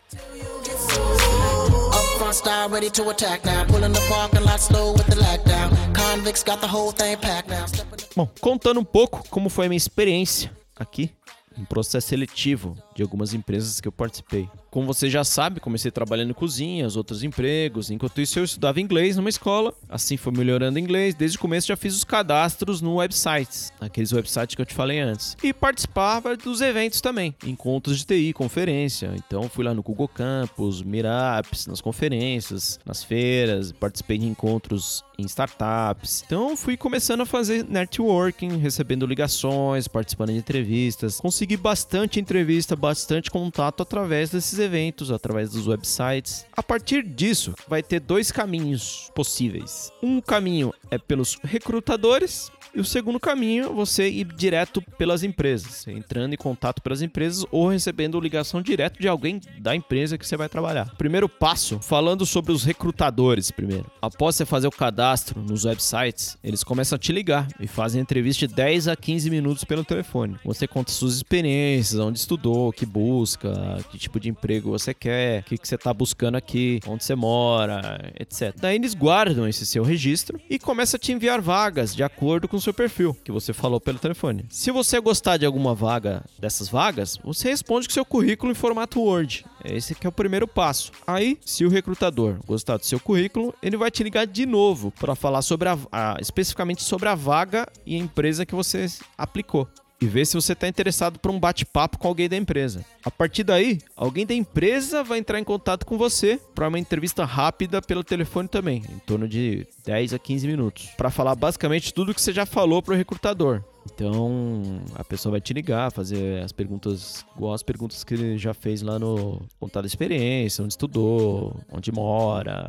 Bom, 8.15 8.29
contando 8.41 8.79
um 8.79 8.85
pouco 8.85 9.25
como 9.29 9.49
foi 9.49 9.67
a 9.67 9.69
minha 9.69 9.77
experiência 9.77 10.53
aqui, 10.77 11.11
um 11.59 11.65
processo 11.65 12.09
seletivo 12.09 12.77
de 12.95 13.03
algumas 13.03 13.35
empresas 13.35 13.81
que 13.81 13.89
eu 13.89 13.93
participei. 13.93 14.49
Como 14.71 14.87
você 14.87 15.11
já 15.11 15.23
sabe, 15.23 15.61
comecei 15.61 15.91
trabalhando 15.91 16.31
em 16.31 16.35
cozinhas, 16.35 16.97
outros 16.97 17.23
empregos. 17.23 17.91
Enquanto 17.91 18.21
isso, 18.21 18.39
eu 18.39 18.45
estudava 18.45 18.81
inglês 18.81 19.17
numa 19.17 19.29
escola. 19.29 19.75
Assim 19.89 20.17
foi 20.17 20.33
melhorando 20.33 20.79
inglês. 20.79 21.15
Desde 21.15 21.37
o 21.37 21.41
começo 21.41 21.69
já 21.69 21.77
fiz 21.77 21.95
os 21.95 22.05
cadastros 22.05 22.81
no 22.81 22.97
websites, 22.97 23.73
aqueles 23.81 24.13
websites 24.13 24.55
que 24.55 24.63
eu 24.63 24.67
te 24.67 24.75
falei 24.75 25.01
antes. 25.01 25.37
E 25.43 25.53
participava 25.53 26.37
dos 26.37 26.61
eventos 26.61 27.01
também, 27.01 27.35
encontros 27.45 27.99
de 27.99 28.07
TI, 28.07 28.33
conferência. 28.33 29.13
Então 29.17 29.49
fui 29.49 29.65
lá 29.65 29.75
no 29.75 29.83
Google 29.83 30.09
Campus, 30.09 30.83
Meetups, 30.83 31.67
nas 31.67 31.81
conferências, 31.81 32.81
nas 32.85 33.05
feiras, 33.05 33.73
participei 33.73 34.19
de 34.19 34.27
encontros 34.27 35.05
em 35.19 35.25
startups. 35.27 36.23
Então 36.27 36.57
fui 36.57 36.77
começando 36.77 37.21
a 37.21 37.27
fazer 37.27 37.65
networking, 37.69 38.57
recebendo 38.57 39.07
ligações, 39.07 39.87
participando 39.87 40.33
de 40.33 40.39
entrevistas. 40.39 41.21
Consegui 41.21 41.57
bastante 41.57 42.19
entrevista, 42.19 42.75
bastante 42.83 43.31
contato 43.31 43.81
através 43.81 44.31
desses 44.31 44.59
eventos, 44.59 45.13
através 45.13 45.53
dos 45.53 45.69
websites. 45.69 46.45
A 46.53 46.65
partir 46.65 47.05
disso, 47.05 47.55
vai 47.69 47.81
ter 47.81 48.01
dois 48.01 48.33
caminhos 48.33 49.09
possíveis. 49.15 49.93
Um 50.03 50.21
caminho 50.21 50.75
é 50.91 50.99
pelos 50.99 51.39
recrutadores 51.45 52.51
e 52.75 52.81
o 52.81 52.85
segundo 52.85 53.21
caminho 53.21 53.67
é 53.67 53.69
você 53.69 54.09
ir 54.09 54.25
direto 54.25 54.81
pelas 54.97 55.23
empresas, 55.23 55.87
entrando 55.87 56.33
em 56.33 56.37
contato 56.37 56.81
pelas 56.81 57.03
empresas 57.03 57.45
ou 57.51 57.69
recebendo 57.69 58.19
ligação 58.19 58.63
direto 58.63 58.99
de 58.99 59.07
alguém 59.07 59.41
da 59.59 59.77
empresa 59.77 60.17
que 60.17 60.27
você 60.27 60.37
vai 60.37 60.49
trabalhar. 60.49 60.95
Primeiro 60.97 61.29
passo, 61.29 61.79
falando 61.81 62.25
sobre 62.25 62.51
os 62.51 62.65
recrutadores 62.65 63.51
primeiro. 63.51 63.91
Após 64.01 64.37
você 64.37 64.47
fazer 64.47 64.67
o 64.67 64.71
cadastro 64.71 65.43
nos 65.43 65.65
websites, 65.65 66.39
eles 66.43 66.65
começam 66.65 66.97
a 66.97 66.99
te 66.99 67.13
ligar 67.13 67.47
e 67.61 67.67
fazem 67.67 68.01
entrevista 68.01 68.47
de 68.47 68.55
10 68.55 68.89
a 68.89 68.97
15 68.97 69.29
minutos 69.29 69.65
pelo 69.65 69.85
telefone. 69.85 70.37
Você 70.45 70.67
conta 70.67 70.93
suas 70.93 71.17
experiências, 71.17 72.01
onde 72.01 72.19
estudou, 72.19 72.73
que 72.73 72.87
busca, 72.87 73.53
que 73.91 73.99
tipo 73.99 74.19
de 74.19 74.31
emprego 74.31 74.71
você 74.71 74.95
quer, 74.95 75.41
o 75.41 75.45
que, 75.45 75.59
que 75.59 75.69
você 75.69 75.75
está 75.75 75.93
buscando 75.93 76.37
aqui, 76.37 76.81
onde 76.87 77.05
você 77.05 77.15
mora, 77.15 78.13
etc. 78.19 78.55
Daí 78.59 78.77
eles 78.77 78.95
guardam 78.95 79.47
esse 79.47 79.67
seu 79.67 79.83
registro 79.83 80.41
e 80.49 80.59
começam 80.59 80.97
a 80.97 81.01
te 81.01 81.13
enviar 81.13 81.41
vagas 81.41 81.95
de 81.95 82.03
acordo 82.03 82.49
com 82.49 82.62
seu 82.63 82.73
perfil, 82.75 83.17
que 83.25 83.33
você 83.33 83.53
falou 83.53 83.81
pelo 83.81 83.99
telefone. 83.99 84.45
Se 84.49 84.71
você 84.71 84.99
gostar 85.01 85.37
de 85.37 85.45
alguma 85.47 85.75
vaga 85.75 86.25
dessas 86.39 86.69
vagas, 86.69 87.19
você 87.25 87.49
responde 87.51 87.87
com 87.89 87.95
seu 87.95 88.05
currículo 88.05 88.53
em 88.53 88.55
formato 88.55 89.01
Word. 89.01 89.45
Esse 89.65 89.95
que 89.95 90.07
é 90.07 90.09
o 90.09 90.13
primeiro 90.13 90.47
passo. 90.49 90.91
Aí, 91.07 91.39
se 91.45 91.65
o 91.65 91.69
recrutador 91.69 92.39
gostar 92.47 92.77
do 92.77 92.87
seu 92.87 92.99
currículo, 93.01 93.55
ele 93.63 93.77
vai 93.77 93.91
te 93.91 94.03
ligar 94.03 94.27
de 94.27 94.47
novo 94.47 94.93
para 94.99 95.15
falar 95.15 95.43
sobre 95.43 95.69
a, 95.69 95.79
a- 95.91 96.17
especificamente 96.21 96.83
sobre 96.83 97.09
a 97.09 97.15
vaga 97.15 97.67
e 97.87 97.95
a 97.95 97.99
empresa 97.99 98.47
que 98.47 98.55
você 98.55 98.87
aplicou 99.17 99.69
e 100.03 100.07
ver 100.07 100.27
se 100.27 100.35
você 100.35 100.53
está 100.53 100.67
interessado 100.67 101.17
por 101.21 101.31
um 101.31 101.39
bate-papo 101.39 101.97
com 101.97 102.09
alguém 102.09 102.29
da 102.29 102.37
empresa. 102.37 102.85
A 103.05 103.11
partir 103.11 103.45
daí, 103.45 103.79
alguém 103.95 104.27
da 104.27 104.35
empresa 104.35 105.05
vai 105.05 105.21
entrar 105.21 105.39
em 105.39 105.45
contato 105.45 105.87
com 105.87 105.97
você 105.97 106.41
para 106.57 106.67
uma 106.67 106.79
entrevista 106.79 107.25
rápida 107.25 107.81
pelo 107.81 108.03
telefone 108.03 108.49
também, 108.49 108.83
em 108.91 108.99
torno 109.07 109.29
de 109.29 109.65
10 109.87 110.15
a 110.15 110.19
15 110.19 110.49
minutos, 110.49 110.89
para 110.97 111.09
falar 111.09 111.37
basicamente 111.37 111.95
tudo 111.95 112.13
que 112.13 112.21
você 112.21 112.33
já 112.33 112.45
falou 112.45 112.83
para 112.83 112.95
o 112.95 112.97
recrutador. 112.97 113.63
Então, 113.95 114.81
a 114.97 115.05
pessoa 115.05 115.31
vai 115.31 115.41
te 115.41 115.53
ligar, 115.53 115.93
fazer 115.93 116.43
as 116.43 116.51
perguntas 116.51 117.25
igual 117.37 117.55
as 117.55 117.63
perguntas 117.63 118.03
que 118.03 118.15
ele 118.15 118.39
já 118.39 118.53
fez 118.53 118.83
lá 118.83 118.99
no 118.99 119.41
contar 119.61 119.83
da 119.83 119.87
experiência, 119.87 120.65
onde 120.65 120.73
estudou, 120.73 121.57
onde 121.73 121.93
mora, 121.93 122.69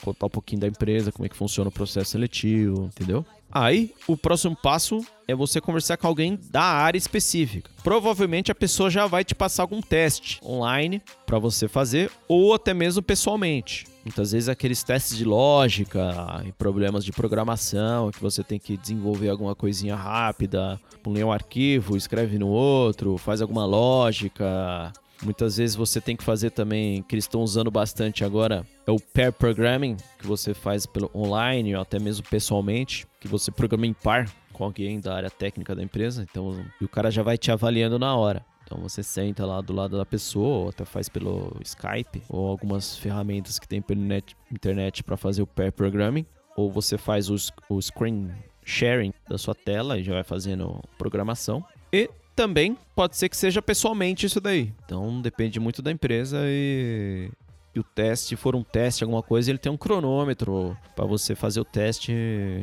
contar 0.00 0.26
um 0.26 0.30
pouquinho 0.30 0.62
da 0.62 0.66
empresa, 0.66 1.12
como 1.12 1.26
é 1.26 1.28
que 1.28 1.36
funciona 1.36 1.68
o 1.68 1.72
processo 1.72 2.12
seletivo, 2.12 2.86
entendeu? 2.86 3.24
Aí, 3.52 3.92
o 4.06 4.16
próximo 4.16 4.56
passo 4.56 5.04
é 5.26 5.34
você 5.34 5.60
conversar 5.60 5.96
com 5.96 6.06
alguém 6.06 6.38
da 6.50 6.62
área 6.62 6.98
específica. 6.98 7.70
Provavelmente 7.82 8.52
a 8.52 8.54
pessoa 8.54 8.90
já 8.90 9.06
vai 9.06 9.24
te 9.24 9.34
passar 9.34 9.62
algum 9.62 9.80
teste 9.80 10.40
online 10.44 11.02
para 11.26 11.38
você 11.38 11.68
fazer 11.68 12.10
ou 12.28 12.54
até 12.54 12.74
mesmo 12.74 13.02
pessoalmente. 13.02 13.86
Muitas 14.04 14.32
vezes 14.32 14.48
aqueles 14.48 14.82
testes 14.82 15.16
de 15.16 15.24
lógica 15.24 16.42
e 16.46 16.52
problemas 16.52 17.04
de 17.04 17.12
programação 17.12 18.10
que 18.10 18.20
você 18.20 18.42
tem 18.42 18.58
que 18.58 18.76
desenvolver 18.76 19.28
alguma 19.28 19.54
coisinha 19.54 19.94
rápida, 19.94 20.80
lê 21.06 21.22
um 21.22 21.32
arquivo, 21.32 21.96
escreve 21.96 22.38
no 22.38 22.48
outro, 22.48 23.18
faz 23.18 23.42
alguma 23.42 23.66
lógica. 23.66 24.92
Muitas 25.22 25.58
vezes 25.58 25.76
você 25.76 26.00
tem 26.00 26.16
que 26.16 26.24
fazer 26.24 26.50
também, 26.50 27.02
que 27.02 27.14
eles 27.14 27.24
estão 27.24 27.42
usando 27.42 27.70
bastante 27.70 28.24
agora, 28.24 28.66
é 28.86 28.90
o 28.90 28.98
pair 28.98 29.32
programming, 29.32 29.96
que 30.18 30.26
você 30.26 30.54
faz 30.54 30.86
pelo 30.86 31.10
online 31.14 31.74
ou 31.74 31.82
até 31.82 31.98
mesmo 31.98 32.26
pessoalmente, 32.28 33.06
que 33.20 33.28
você 33.28 33.50
programa 33.50 33.86
em 33.86 33.92
par 33.92 34.30
com 34.52 34.64
alguém 34.64 34.98
da 35.00 35.14
área 35.14 35.30
técnica 35.30 35.74
da 35.74 35.82
empresa, 35.82 36.26
então 36.28 36.64
e 36.80 36.84
o 36.84 36.88
cara 36.88 37.10
já 37.10 37.22
vai 37.22 37.36
te 37.36 37.50
avaliando 37.50 37.98
na 37.98 38.16
hora. 38.16 38.44
Então 38.64 38.78
você 38.78 39.02
senta 39.02 39.44
lá 39.44 39.60
do 39.60 39.72
lado 39.72 39.96
da 39.96 40.06
pessoa, 40.06 40.58
ou 40.58 40.68
até 40.68 40.84
faz 40.84 41.08
pelo 41.08 41.56
Skype, 41.62 42.22
ou 42.28 42.46
algumas 42.48 42.96
ferramentas 42.96 43.58
que 43.58 43.66
tem 43.66 43.82
pela 43.82 44.00
net- 44.00 44.36
internet 44.50 45.02
para 45.02 45.16
fazer 45.16 45.42
o 45.42 45.46
pair 45.46 45.72
programming, 45.72 46.24
ou 46.56 46.70
você 46.70 46.96
faz 46.96 47.28
o, 47.28 47.36
o 47.68 47.80
screen 47.82 48.30
sharing 48.64 49.12
da 49.28 49.36
sua 49.36 49.54
tela 49.54 49.98
e 49.98 50.04
já 50.04 50.12
vai 50.12 50.22
fazendo 50.22 50.80
programação. 50.96 51.64
E 51.92 52.08
também 52.40 52.74
pode 52.96 53.18
ser 53.18 53.28
que 53.28 53.36
seja 53.36 53.60
pessoalmente 53.60 54.24
isso 54.24 54.40
daí. 54.40 54.72
Então 54.86 55.20
depende 55.20 55.60
muito 55.60 55.82
da 55.82 55.92
empresa 55.92 56.38
e, 56.46 57.30
e 57.74 57.78
o 57.78 57.84
teste, 57.84 58.28
se 58.28 58.36
for 58.36 58.56
um 58.56 58.62
teste, 58.62 59.04
alguma 59.04 59.22
coisa, 59.22 59.50
ele 59.50 59.58
tem 59.58 59.70
um 59.70 59.76
cronômetro 59.76 60.74
para 60.96 61.04
você 61.04 61.34
fazer 61.34 61.60
o 61.60 61.66
teste 61.66 62.14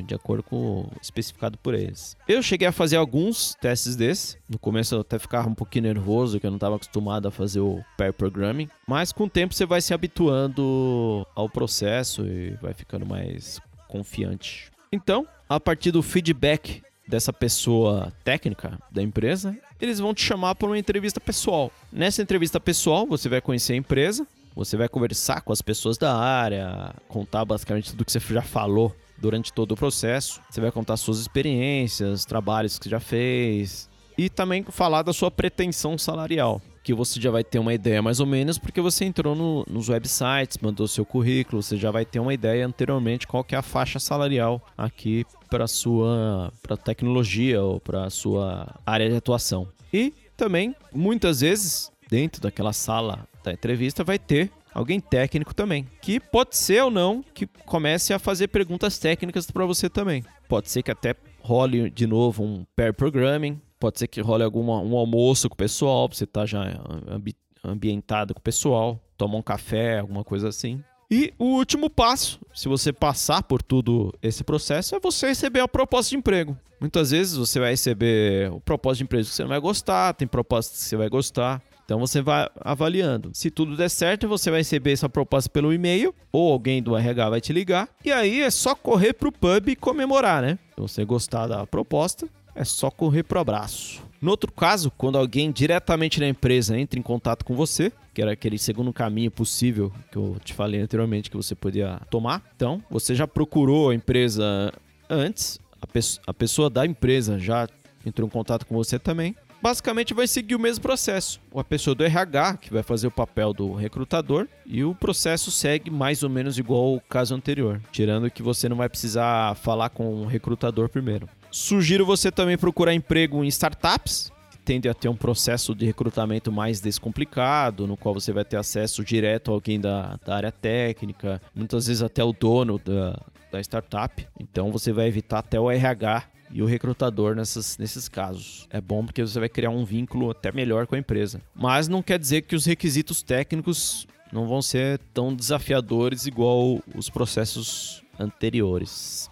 de 0.07 0.15
acordo 0.15 0.41
com 0.41 0.81
o 0.81 0.91
especificado 0.99 1.59
por 1.59 1.75
eles. 1.75 2.17
Eu 2.27 2.41
cheguei 2.41 2.67
a 2.67 2.71
fazer 2.71 2.95
alguns 2.95 3.53
testes 3.61 3.95
desses. 3.95 4.35
No 4.49 4.57
começo 4.57 4.95
eu 4.95 5.01
até 5.01 5.19
ficava 5.19 5.47
um 5.47 5.53
pouquinho 5.53 5.83
nervoso, 5.83 6.39
que 6.39 6.47
eu 6.47 6.51
não 6.51 6.57
estava 6.57 6.77
acostumado 6.77 7.27
a 7.27 7.31
fazer 7.31 7.59
o 7.59 7.79
pair 7.95 8.13
programming. 8.13 8.67
Mas 8.87 9.11
com 9.11 9.25
o 9.25 9.29
tempo 9.29 9.53
você 9.53 9.63
vai 9.67 9.79
se 9.79 9.93
habituando 9.93 11.23
ao 11.35 11.47
processo 11.47 12.25
e 12.25 12.57
vai 12.59 12.73
ficando 12.73 13.05
mais 13.05 13.61
confiante. 13.87 14.71
Então, 14.91 15.27
a 15.47 15.59
partir 15.59 15.91
do 15.91 16.01
feedback 16.01 16.81
dessa 17.07 17.31
pessoa 17.31 18.11
técnica 18.23 18.77
da 18.91 19.01
empresa, 19.01 19.55
eles 19.79 19.99
vão 19.99 20.13
te 20.13 20.21
chamar 20.23 20.55
para 20.55 20.67
uma 20.67 20.77
entrevista 20.77 21.19
pessoal. 21.19 21.71
Nessa 21.91 22.21
entrevista 22.21 22.59
pessoal, 22.59 23.05
você 23.05 23.29
vai 23.29 23.39
conhecer 23.41 23.73
a 23.73 23.77
empresa, 23.77 24.27
você 24.55 24.75
vai 24.75 24.89
conversar 24.89 25.41
com 25.41 25.53
as 25.53 25.61
pessoas 25.61 25.97
da 25.97 26.15
área, 26.15 26.93
contar 27.07 27.45
basicamente 27.45 27.91
tudo 27.91 28.03
que 28.03 28.11
você 28.11 28.19
já 28.19 28.41
falou 28.41 28.93
durante 29.17 29.53
todo 29.53 29.71
o 29.71 29.75
processo. 29.77 30.41
Você 30.49 30.59
vai 30.59 30.71
contar 30.71 30.97
suas 30.97 31.19
experiências, 31.19 32.25
trabalhos 32.25 32.77
que 32.77 32.85
você 32.85 32.89
já 32.89 32.99
fez 32.99 33.89
e 34.17 34.29
também 34.29 34.63
falar 34.63 35.03
da 35.03 35.13
sua 35.13 35.29
pretensão 35.31 35.97
salarial. 35.97 36.61
Que 36.83 36.93
você 36.93 37.19
já 37.19 37.29
vai 37.29 37.43
ter 37.43 37.59
uma 37.59 37.73
ideia 37.73 38.01
mais 38.01 38.19
ou 38.19 38.25
menos, 38.25 38.57
porque 38.57 38.79
você 38.79 39.03
entrou 39.05 39.35
no- 39.35 39.65
nos 39.69 39.89
websites, 39.89 40.57
mandou 40.61 40.87
seu 40.87 41.05
currículo, 41.05 41.61
você 41.61 41.75
já 41.77 41.91
vai 41.91 42.05
ter 42.05 42.19
uma 42.19 42.33
ideia 42.33 42.65
anteriormente 42.65 43.27
qual 43.27 43.43
que 43.43 43.53
é 43.53 43.57
a 43.57 43.61
faixa 43.61 43.99
salarial 43.99 44.61
aqui 44.77 45.25
para 45.49 45.67
sua 45.67 46.51
para 46.61 46.77
tecnologia 46.77 47.61
ou 47.61 47.79
para 47.79 48.09
sua 48.09 48.75
área 48.85 49.09
de 49.09 49.15
atuação. 49.15 49.67
E 49.93 50.13
também, 50.35 50.75
muitas 50.93 51.41
vezes, 51.41 51.91
dentro 52.09 52.41
daquela 52.41 52.73
sala 52.73 53.27
da 53.43 53.51
entrevista 53.51 54.03
vai 54.03 54.19
ter 54.19 54.51
alguém 54.73 54.99
técnico 54.99 55.55
também, 55.55 55.87
que 56.01 56.19
pode 56.19 56.55
ser 56.55 56.83
ou 56.83 56.91
não 56.91 57.23
que 57.33 57.47
comece 57.65 58.13
a 58.13 58.19
fazer 58.19 58.49
perguntas 58.49 58.99
técnicas 58.99 59.49
para 59.49 59.65
você 59.65 59.89
também. 59.89 60.23
Pode 60.47 60.69
ser 60.69 60.83
que 60.83 60.91
até 60.91 61.15
role 61.41 61.89
de 61.89 62.05
novo 62.05 62.43
um 62.43 62.65
pair 62.75 62.93
programming, 62.93 63.59
pode 63.79 63.97
ser 63.97 64.07
que 64.07 64.21
role 64.21 64.43
alguma, 64.43 64.79
um 64.81 64.95
almoço 64.95 65.49
com 65.49 65.55
o 65.55 65.57
pessoal, 65.57 66.07
pra 66.07 66.17
você 66.17 66.25
estar 66.25 66.45
já 66.45 66.61
ambi- 67.07 67.35
ambientada 67.63 68.33
com 68.33 68.39
o 68.39 68.43
pessoal, 68.43 69.01
toma 69.17 69.37
um 69.37 69.41
café, 69.41 69.99
alguma 69.99 70.23
coisa 70.23 70.49
assim. 70.49 70.83
E 71.09 71.33
o 71.39 71.45
último 71.45 71.89
passo, 71.89 72.37
se 72.53 72.67
você 72.67 72.91
passar 72.91 73.41
por 73.41 73.61
tudo 73.61 74.13
esse 74.21 74.43
processo, 74.43 74.93
é 74.93 74.99
você 74.99 75.27
receber 75.27 75.61
a 75.61 75.67
proposta 75.67 76.09
de 76.09 76.17
emprego. 76.17 76.57
Muitas 76.81 77.11
vezes 77.11 77.37
você 77.37 77.59
vai 77.61 77.71
receber 77.71 78.51
o 78.51 78.59
propósito 78.59 78.99
de 78.99 79.03
emprego 79.05 79.25
que 79.25 79.33
você 79.33 79.41
não 79.41 79.49
vai 79.49 79.59
gostar, 79.59 80.13
tem 80.13 80.27
propostas 80.27 80.77
que 80.77 80.83
você 80.83 80.97
vai 80.97 81.07
gostar. 81.07 81.63
Então 81.85 81.97
você 81.97 82.21
vai 82.21 82.49
avaliando. 82.59 83.31
Se 83.33 83.49
tudo 83.49 83.77
der 83.77 83.89
certo, 83.89 84.27
você 84.27 84.51
vai 84.51 84.59
receber 84.59 84.91
essa 84.91 85.07
proposta 85.07 85.49
pelo 85.49 85.73
e-mail 85.73 86.13
ou 86.29 86.51
alguém 86.51 86.83
do 86.83 86.97
RH 86.97 87.29
vai 87.29 87.39
te 87.39 87.53
ligar. 87.53 87.87
E 88.03 88.11
aí 88.11 88.41
é 88.41 88.51
só 88.51 88.75
correr 88.75 89.13
pro 89.13 89.31
pub 89.31 89.69
e 89.69 89.75
comemorar, 89.77 90.41
né? 90.41 90.59
Se 90.75 90.81
você 90.81 91.05
gostar 91.05 91.47
da 91.47 91.65
proposta, 91.65 92.27
é 92.53 92.65
só 92.65 92.91
correr 92.91 93.23
pro 93.23 93.39
abraço. 93.39 94.05
No 94.21 94.31
outro 94.31 94.51
caso, 94.51 94.91
quando 94.97 95.17
alguém 95.17 95.51
diretamente 95.51 96.19
na 96.19 96.27
empresa 96.27 96.77
entra 96.77 96.99
em 96.99 97.03
contato 97.03 97.45
com 97.45 97.55
você, 97.55 97.91
que 98.13 98.21
era 98.21 98.31
aquele 98.31 98.57
segundo 98.57 98.91
caminho 98.91 99.29
possível 99.29 99.93
que 100.11 100.17
eu 100.17 100.37
te 100.43 100.53
falei 100.53 100.81
anteriormente 100.81 101.29
que 101.29 101.37
você 101.37 101.53
podia 101.53 102.01
tomar, 102.09 102.43
então 102.55 102.83
você 102.89 103.13
já 103.13 103.27
procurou 103.27 103.91
a 103.91 103.95
empresa 103.95 104.73
antes, 105.07 105.59
a, 105.79 105.85
pe 105.85 105.99
a 106.25 106.33
pessoa 106.33 106.69
da 106.69 106.85
empresa 106.85 107.37
já 107.37 107.67
entrou 108.03 108.27
em 108.27 108.31
contato 108.31 108.65
com 108.65 108.75
você 108.75 108.97
também. 108.97 109.35
Basicamente 109.61 110.13
vai 110.13 110.27
seguir 110.27 110.55
o 110.55 110.59
mesmo 110.59 110.81
processo. 110.81 111.39
A 111.55 111.63
pessoa 111.63 111.95
do 111.95 112.03
RH, 112.03 112.57
que 112.57 112.73
vai 112.73 112.83
fazer 112.83 113.07
o 113.07 113.11
papel 113.11 113.53
do 113.53 113.73
recrutador, 113.73 114.47
e 114.65 114.83
o 114.83 114.93
processo 114.93 115.51
segue 115.51 115.89
mais 115.89 116.21
ou 116.21 116.29
menos 116.29 116.59
igual 116.59 116.93
ao 116.93 117.01
caso 117.01 117.33
anterior, 117.33 117.81
tirando 117.91 118.29
que 118.29 118.43
você 118.43 118.69
não 118.69 118.77
vai 118.77 118.87
precisar 118.87 119.55
falar 119.55 119.89
com 119.89 120.23
o 120.23 120.25
recrutador 120.25 120.89
primeiro. 120.89 121.27
Sugiro 121.57 122.05
você 122.05 122.31
também 122.31 122.55
procurar 122.55 122.93
emprego 122.93 123.43
em 123.43 123.47
startups, 123.47 124.31
que 124.51 124.59
tende 124.59 124.87
a 124.87 124.93
ter 124.93 125.09
um 125.09 125.15
processo 125.15 125.73
de 125.73 125.87
recrutamento 125.87 126.51
mais 126.51 126.79
descomplicado, 126.79 127.87
no 127.87 127.97
qual 127.97 128.13
você 128.13 128.31
vai 128.31 128.45
ter 128.45 128.57
acesso 128.57 129.03
direto 129.03 129.49
a 129.49 129.55
alguém 129.55 129.79
da, 129.79 130.19
da 130.23 130.35
área 130.35 130.51
técnica, 130.51 131.41
muitas 131.55 131.87
vezes 131.87 132.03
até 132.03 132.23
o 132.23 132.31
dono 132.31 132.77
da, 132.77 133.19
da 133.51 133.59
startup. 133.59 134.25
Então 134.39 134.71
você 134.71 134.93
vai 134.93 135.07
evitar 135.07 135.39
até 135.39 135.59
o 135.59 135.69
RH 135.69 136.25
e 136.51 136.61
o 136.61 136.65
recrutador 136.67 137.35
nessas, 137.35 137.75
nesses 137.79 138.07
casos. 138.07 138.67
É 138.69 138.79
bom 138.79 139.03
porque 139.03 139.23
você 139.23 139.39
vai 139.39 139.49
criar 139.49 139.71
um 139.71 139.83
vínculo 139.83 140.29
até 140.29 140.51
melhor 140.51 140.85
com 140.85 140.93
a 140.93 140.99
empresa. 140.99 141.41
Mas 141.55 141.87
não 141.87 142.03
quer 142.03 142.19
dizer 142.19 142.43
que 142.43 142.55
os 142.55 142.67
requisitos 142.67 143.23
técnicos 143.23 144.07
não 144.31 144.47
vão 144.47 144.61
ser 144.61 144.99
tão 145.11 145.33
desafiadores 145.33 146.27
igual 146.27 146.79
os 146.95 147.09
processos 147.09 148.03
anteriores. 148.19 149.27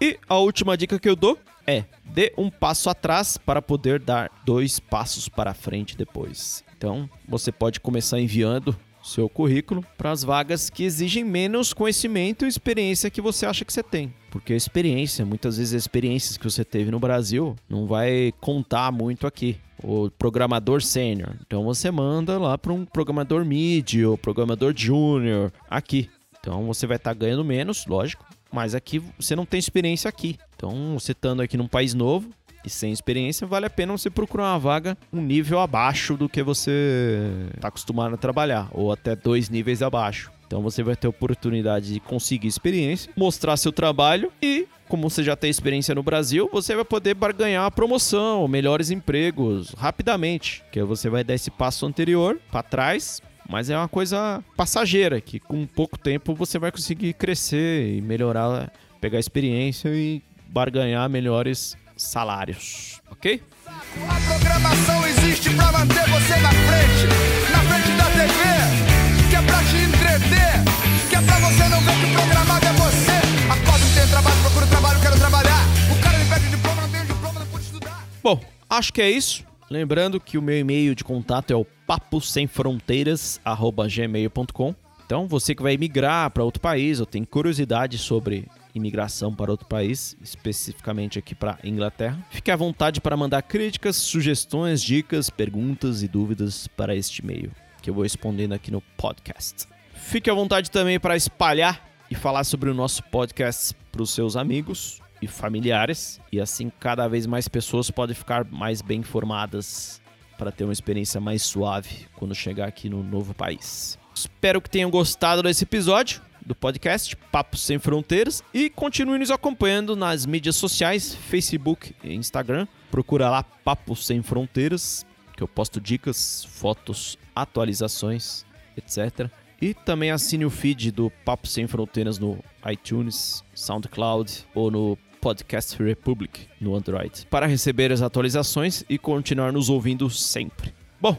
E 0.00 0.18
a 0.28 0.38
última 0.38 0.76
dica 0.76 0.98
que 0.98 1.08
eu 1.08 1.16
dou 1.16 1.38
é: 1.68 1.84
dê 2.04 2.32
um 2.36 2.50
passo 2.50 2.88
atrás 2.88 3.36
para 3.36 3.60
poder 3.60 4.00
dar 4.00 4.30
dois 4.44 4.80
passos 4.80 5.28
para 5.28 5.52
frente 5.52 5.96
depois. 5.96 6.64
Então, 6.76 7.08
você 7.28 7.52
pode 7.52 7.78
começar 7.80 8.18
enviando 8.18 8.74
seu 9.02 9.28
currículo 9.28 9.84
para 9.96 10.10
as 10.10 10.22
vagas 10.22 10.68
que 10.70 10.84
exigem 10.84 11.24
menos 11.24 11.72
conhecimento 11.72 12.44
e 12.44 12.48
experiência 12.48 13.10
que 13.10 13.20
você 13.20 13.46
acha 13.46 13.64
que 13.64 13.72
você 13.72 13.82
tem. 13.82 14.12
Porque 14.30 14.52
a 14.52 14.56
experiência, 14.56 15.24
muitas 15.24 15.56
vezes 15.56 15.74
as 15.74 15.82
experiências 15.82 16.36
que 16.36 16.44
você 16.44 16.64
teve 16.64 16.90
no 16.90 16.98
Brasil, 16.98 17.56
não 17.68 17.86
vai 17.86 18.32
contar 18.40 18.90
muito 18.92 19.26
aqui. 19.26 19.56
O 19.82 20.10
programador 20.10 20.82
sênior. 20.82 21.36
Então 21.46 21.62
você 21.62 21.88
manda 21.90 22.36
lá 22.36 22.58
para 22.58 22.72
um 22.72 22.84
programador 22.84 23.44
mid 23.44 23.94
ou 24.04 24.18
programador 24.18 24.74
júnior 24.76 25.52
aqui. 25.70 26.10
Então 26.40 26.66
você 26.66 26.86
vai 26.86 26.96
estar 26.96 27.14
tá 27.14 27.18
ganhando 27.18 27.44
menos, 27.44 27.86
lógico, 27.86 28.24
mas 28.52 28.74
aqui 28.74 29.02
você 29.18 29.34
não 29.36 29.46
tem 29.46 29.58
experiência 29.58 30.08
aqui. 30.08 30.38
Então, 30.56 30.98
você 30.98 31.12
estando 31.12 31.42
aqui 31.42 31.56
num 31.56 31.68
país 31.68 31.94
novo 31.94 32.30
e 32.64 32.70
sem 32.70 32.92
experiência, 32.92 33.46
vale 33.46 33.66
a 33.66 33.70
pena 33.70 33.96
você 33.96 34.10
procurar 34.10 34.52
uma 34.52 34.58
vaga 34.58 34.98
um 35.12 35.20
nível 35.20 35.60
abaixo 35.60 36.16
do 36.16 36.28
que 36.28 36.42
você 36.42 37.30
está 37.54 37.68
acostumado 37.68 38.14
a 38.14 38.18
trabalhar, 38.18 38.68
ou 38.72 38.92
até 38.92 39.14
dois 39.14 39.48
níveis 39.48 39.82
abaixo. 39.82 40.30
Então 40.46 40.62
você 40.62 40.82
vai 40.82 40.96
ter 40.96 41.06
oportunidade 41.06 41.92
de 41.92 42.00
conseguir 42.00 42.48
experiência, 42.48 43.12
mostrar 43.14 43.56
seu 43.58 43.70
trabalho 43.70 44.32
e, 44.42 44.66
como 44.88 45.08
você 45.08 45.22
já 45.22 45.36
tem 45.36 45.50
experiência 45.50 45.94
no 45.94 46.02
Brasil, 46.02 46.48
você 46.50 46.74
vai 46.74 46.86
poder 46.86 47.12
barganhar 47.12 47.70
promoção, 47.70 48.48
melhores 48.48 48.90
empregos 48.90 49.74
rapidamente. 49.76 50.64
Que 50.72 50.82
você 50.82 51.10
vai 51.10 51.22
dar 51.22 51.34
esse 51.34 51.50
passo 51.50 51.84
anterior 51.84 52.40
para 52.50 52.62
trás 52.62 53.20
mas 53.48 53.70
é 53.70 53.76
uma 53.76 53.88
coisa 53.88 54.44
passageira, 54.56 55.20
que 55.20 55.40
com 55.40 55.66
pouco 55.66 55.98
tempo 55.98 56.34
você 56.34 56.58
vai 56.58 56.70
conseguir 56.70 57.14
crescer 57.14 57.96
e 57.96 58.00
melhorar, 58.02 58.70
pegar 59.00 59.18
experiência 59.18 59.88
e 59.88 60.22
barganhar 60.48 61.08
melhores 61.08 61.76
salários, 61.96 63.00
ok? 63.10 63.42
A 63.66 64.20
programação 64.28 65.06
existe 65.06 65.50
pra 65.54 65.72
manter 65.72 66.08
você 66.10 66.36
na 66.36 66.50
frente, 66.50 67.50
na 67.50 67.60
frente 67.64 67.96
da 67.96 68.04
TV, 68.04 69.28
que 69.30 69.36
é 69.36 69.42
pra 69.42 69.58
te 69.64 69.76
entreter, 69.76 71.08
que 71.08 71.16
é 71.16 71.22
pra 71.22 71.38
você 71.40 71.68
não 71.68 71.80
ver 71.80 71.98
que 71.98 72.06
o 72.06 72.12
programado 72.12 72.66
é 72.66 72.72
você. 72.74 73.28
Não 73.48 74.10
trabalho, 74.10 74.68
trabalho, 74.70 75.00
quero 75.00 75.18
trabalhar. 75.18 75.64
O 75.90 76.02
cara 76.02 76.18
me 76.18 76.24
pede 76.24 76.48
diploma, 76.50 76.82
não 76.82 76.88
tem 76.88 77.04
diploma, 77.04 77.40
não 77.40 77.46
pode 77.46 77.64
estudar. 77.64 78.08
Bom, 78.22 78.40
acho 78.68 78.92
que 78.92 79.02
é 79.02 79.10
isso. 79.10 79.47
Lembrando 79.70 80.18
que 80.18 80.38
o 80.38 80.42
meu 80.42 80.58
e-mail 80.58 80.94
de 80.94 81.04
contato 81.04 81.50
é 81.50 81.56
o 81.56 81.66
paposemfronteiras@gmail.com. 81.86 84.74
Então, 85.04 85.28
você 85.28 85.54
que 85.54 85.62
vai 85.62 85.76
migrar 85.76 86.30
para 86.30 86.42
outro 86.44 86.60
país 86.60 87.00
ou 87.00 87.06
tem 87.06 87.24
curiosidade 87.24 87.98
sobre 87.98 88.46
imigração 88.74 89.34
para 89.34 89.50
outro 89.50 89.66
país, 89.66 90.14
especificamente 90.22 91.18
aqui 91.18 91.34
para 91.34 91.58
Inglaterra, 91.64 92.22
fique 92.30 92.50
à 92.50 92.56
vontade 92.56 93.00
para 93.00 93.16
mandar 93.16 93.40
críticas, 93.42 93.96
sugestões, 93.96 94.82
dicas, 94.82 95.30
perguntas 95.30 96.02
e 96.02 96.08
dúvidas 96.08 96.68
para 96.68 96.94
este 96.94 97.22
e-mail, 97.22 97.50
que 97.82 97.88
eu 97.90 97.94
vou 97.94 98.02
respondendo 98.02 98.52
aqui 98.52 98.70
no 98.70 98.82
podcast. 98.96 99.66
Fique 99.94 100.28
à 100.30 100.34
vontade 100.34 100.70
também 100.70 101.00
para 101.00 101.16
espalhar 101.16 101.88
e 102.10 102.14
falar 102.14 102.44
sobre 102.44 102.70
o 102.70 102.74
nosso 102.74 103.02
podcast 103.04 103.74
para 103.90 104.02
os 104.02 104.10
seus 104.10 104.36
amigos 104.36 105.00
e 105.20 105.26
familiares, 105.26 106.20
e 106.32 106.40
assim 106.40 106.70
cada 106.80 107.08
vez 107.08 107.26
mais 107.26 107.48
pessoas 107.48 107.90
podem 107.90 108.14
ficar 108.14 108.44
mais 108.44 108.82
bem 108.82 109.00
informadas 109.00 110.00
para 110.36 110.52
ter 110.52 110.64
uma 110.64 110.72
experiência 110.72 111.20
mais 111.20 111.42
suave 111.42 112.06
quando 112.14 112.34
chegar 112.34 112.68
aqui 112.68 112.88
no 112.88 113.02
novo 113.02 113.34
país. 113.34 113.98
Espero 114.14 114.60
que 114.60 114.70
tenham 114.70 114.90
gostado 114.90 115.42
desse 115.42 115.64
episódio 115.64 116.22
do 116.44 116.54
podcast 116.54 117.14
Papo 117.30 117.56
Sem 117.56 117.78
Fronteiras 117.78 118.42
e 118.54 118.70
continue 118.70 119.18
nos 119.18 119.30
acompanhando 119.30 119.94
nas 119.94 120.24
mídias 120.24 120.56
sociais, 120.56 121.14
Facebook 121.14 121.94
e 122.02 122.14
Instagram. 122.14 122.66
Procura 122.90 123.28
lá 123.28 123.42
Papo 123.42 123.94
Sem 123.94 124.22
Fronteiras, 124.22 125.04
que 125.36 125.42
eu 125.42 125.48
posto 125.48 125.80
dicas, 125.80 126.44
fotos, 126.44 127.18
atualizações, 127.34 128.46
etc. 128.76 129.30
E 129.60 129.74
também 129.74 130.10
assine 130.10 130.44
o 130.44 130.50
feed 130.50 130.90
do 130.90 131.10
Papo 131.24 131.46
Sem 131.46 131.66
Fronteiras 131.66 132.18
no 132.18 132.42
iTunes, 132.70 133.44
SoundCloud 133.54 134.46
ou 134.54 134.70
no 134.70 134.98
Podcast 135.20 135.80
Republic 135.82 136.48
no 136.60 136.74
Android, 136.74 137.26
para 137.30 137.46
receber 137.46 137.92
as 137.92 138.02
atualizações 138.02 138.84
e 138.88 138.98
continuar 138.98 139.52
nos 139.52 139.68
ouvindo 139.68 140.08
sempre. 140.10 140.72
Bom, 141.00 141.16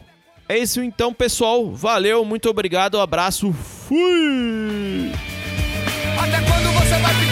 é 0.48 0.58
isso 0.58 0.82
então, 0.82 1.14
pessoal. 1.14 1.72
Valeu, 1.72 2.24
muito 2.24 2.48
obrigado, 2.50 2.98
um 2.98 3.00
abraço, 3.00 3.52
fui! 3.52 5.12
Até 6.18 6.38
quando 6.42 6.72
você 6.72 6.98
vai 7.00 7.14
ficar? 7.14 7.29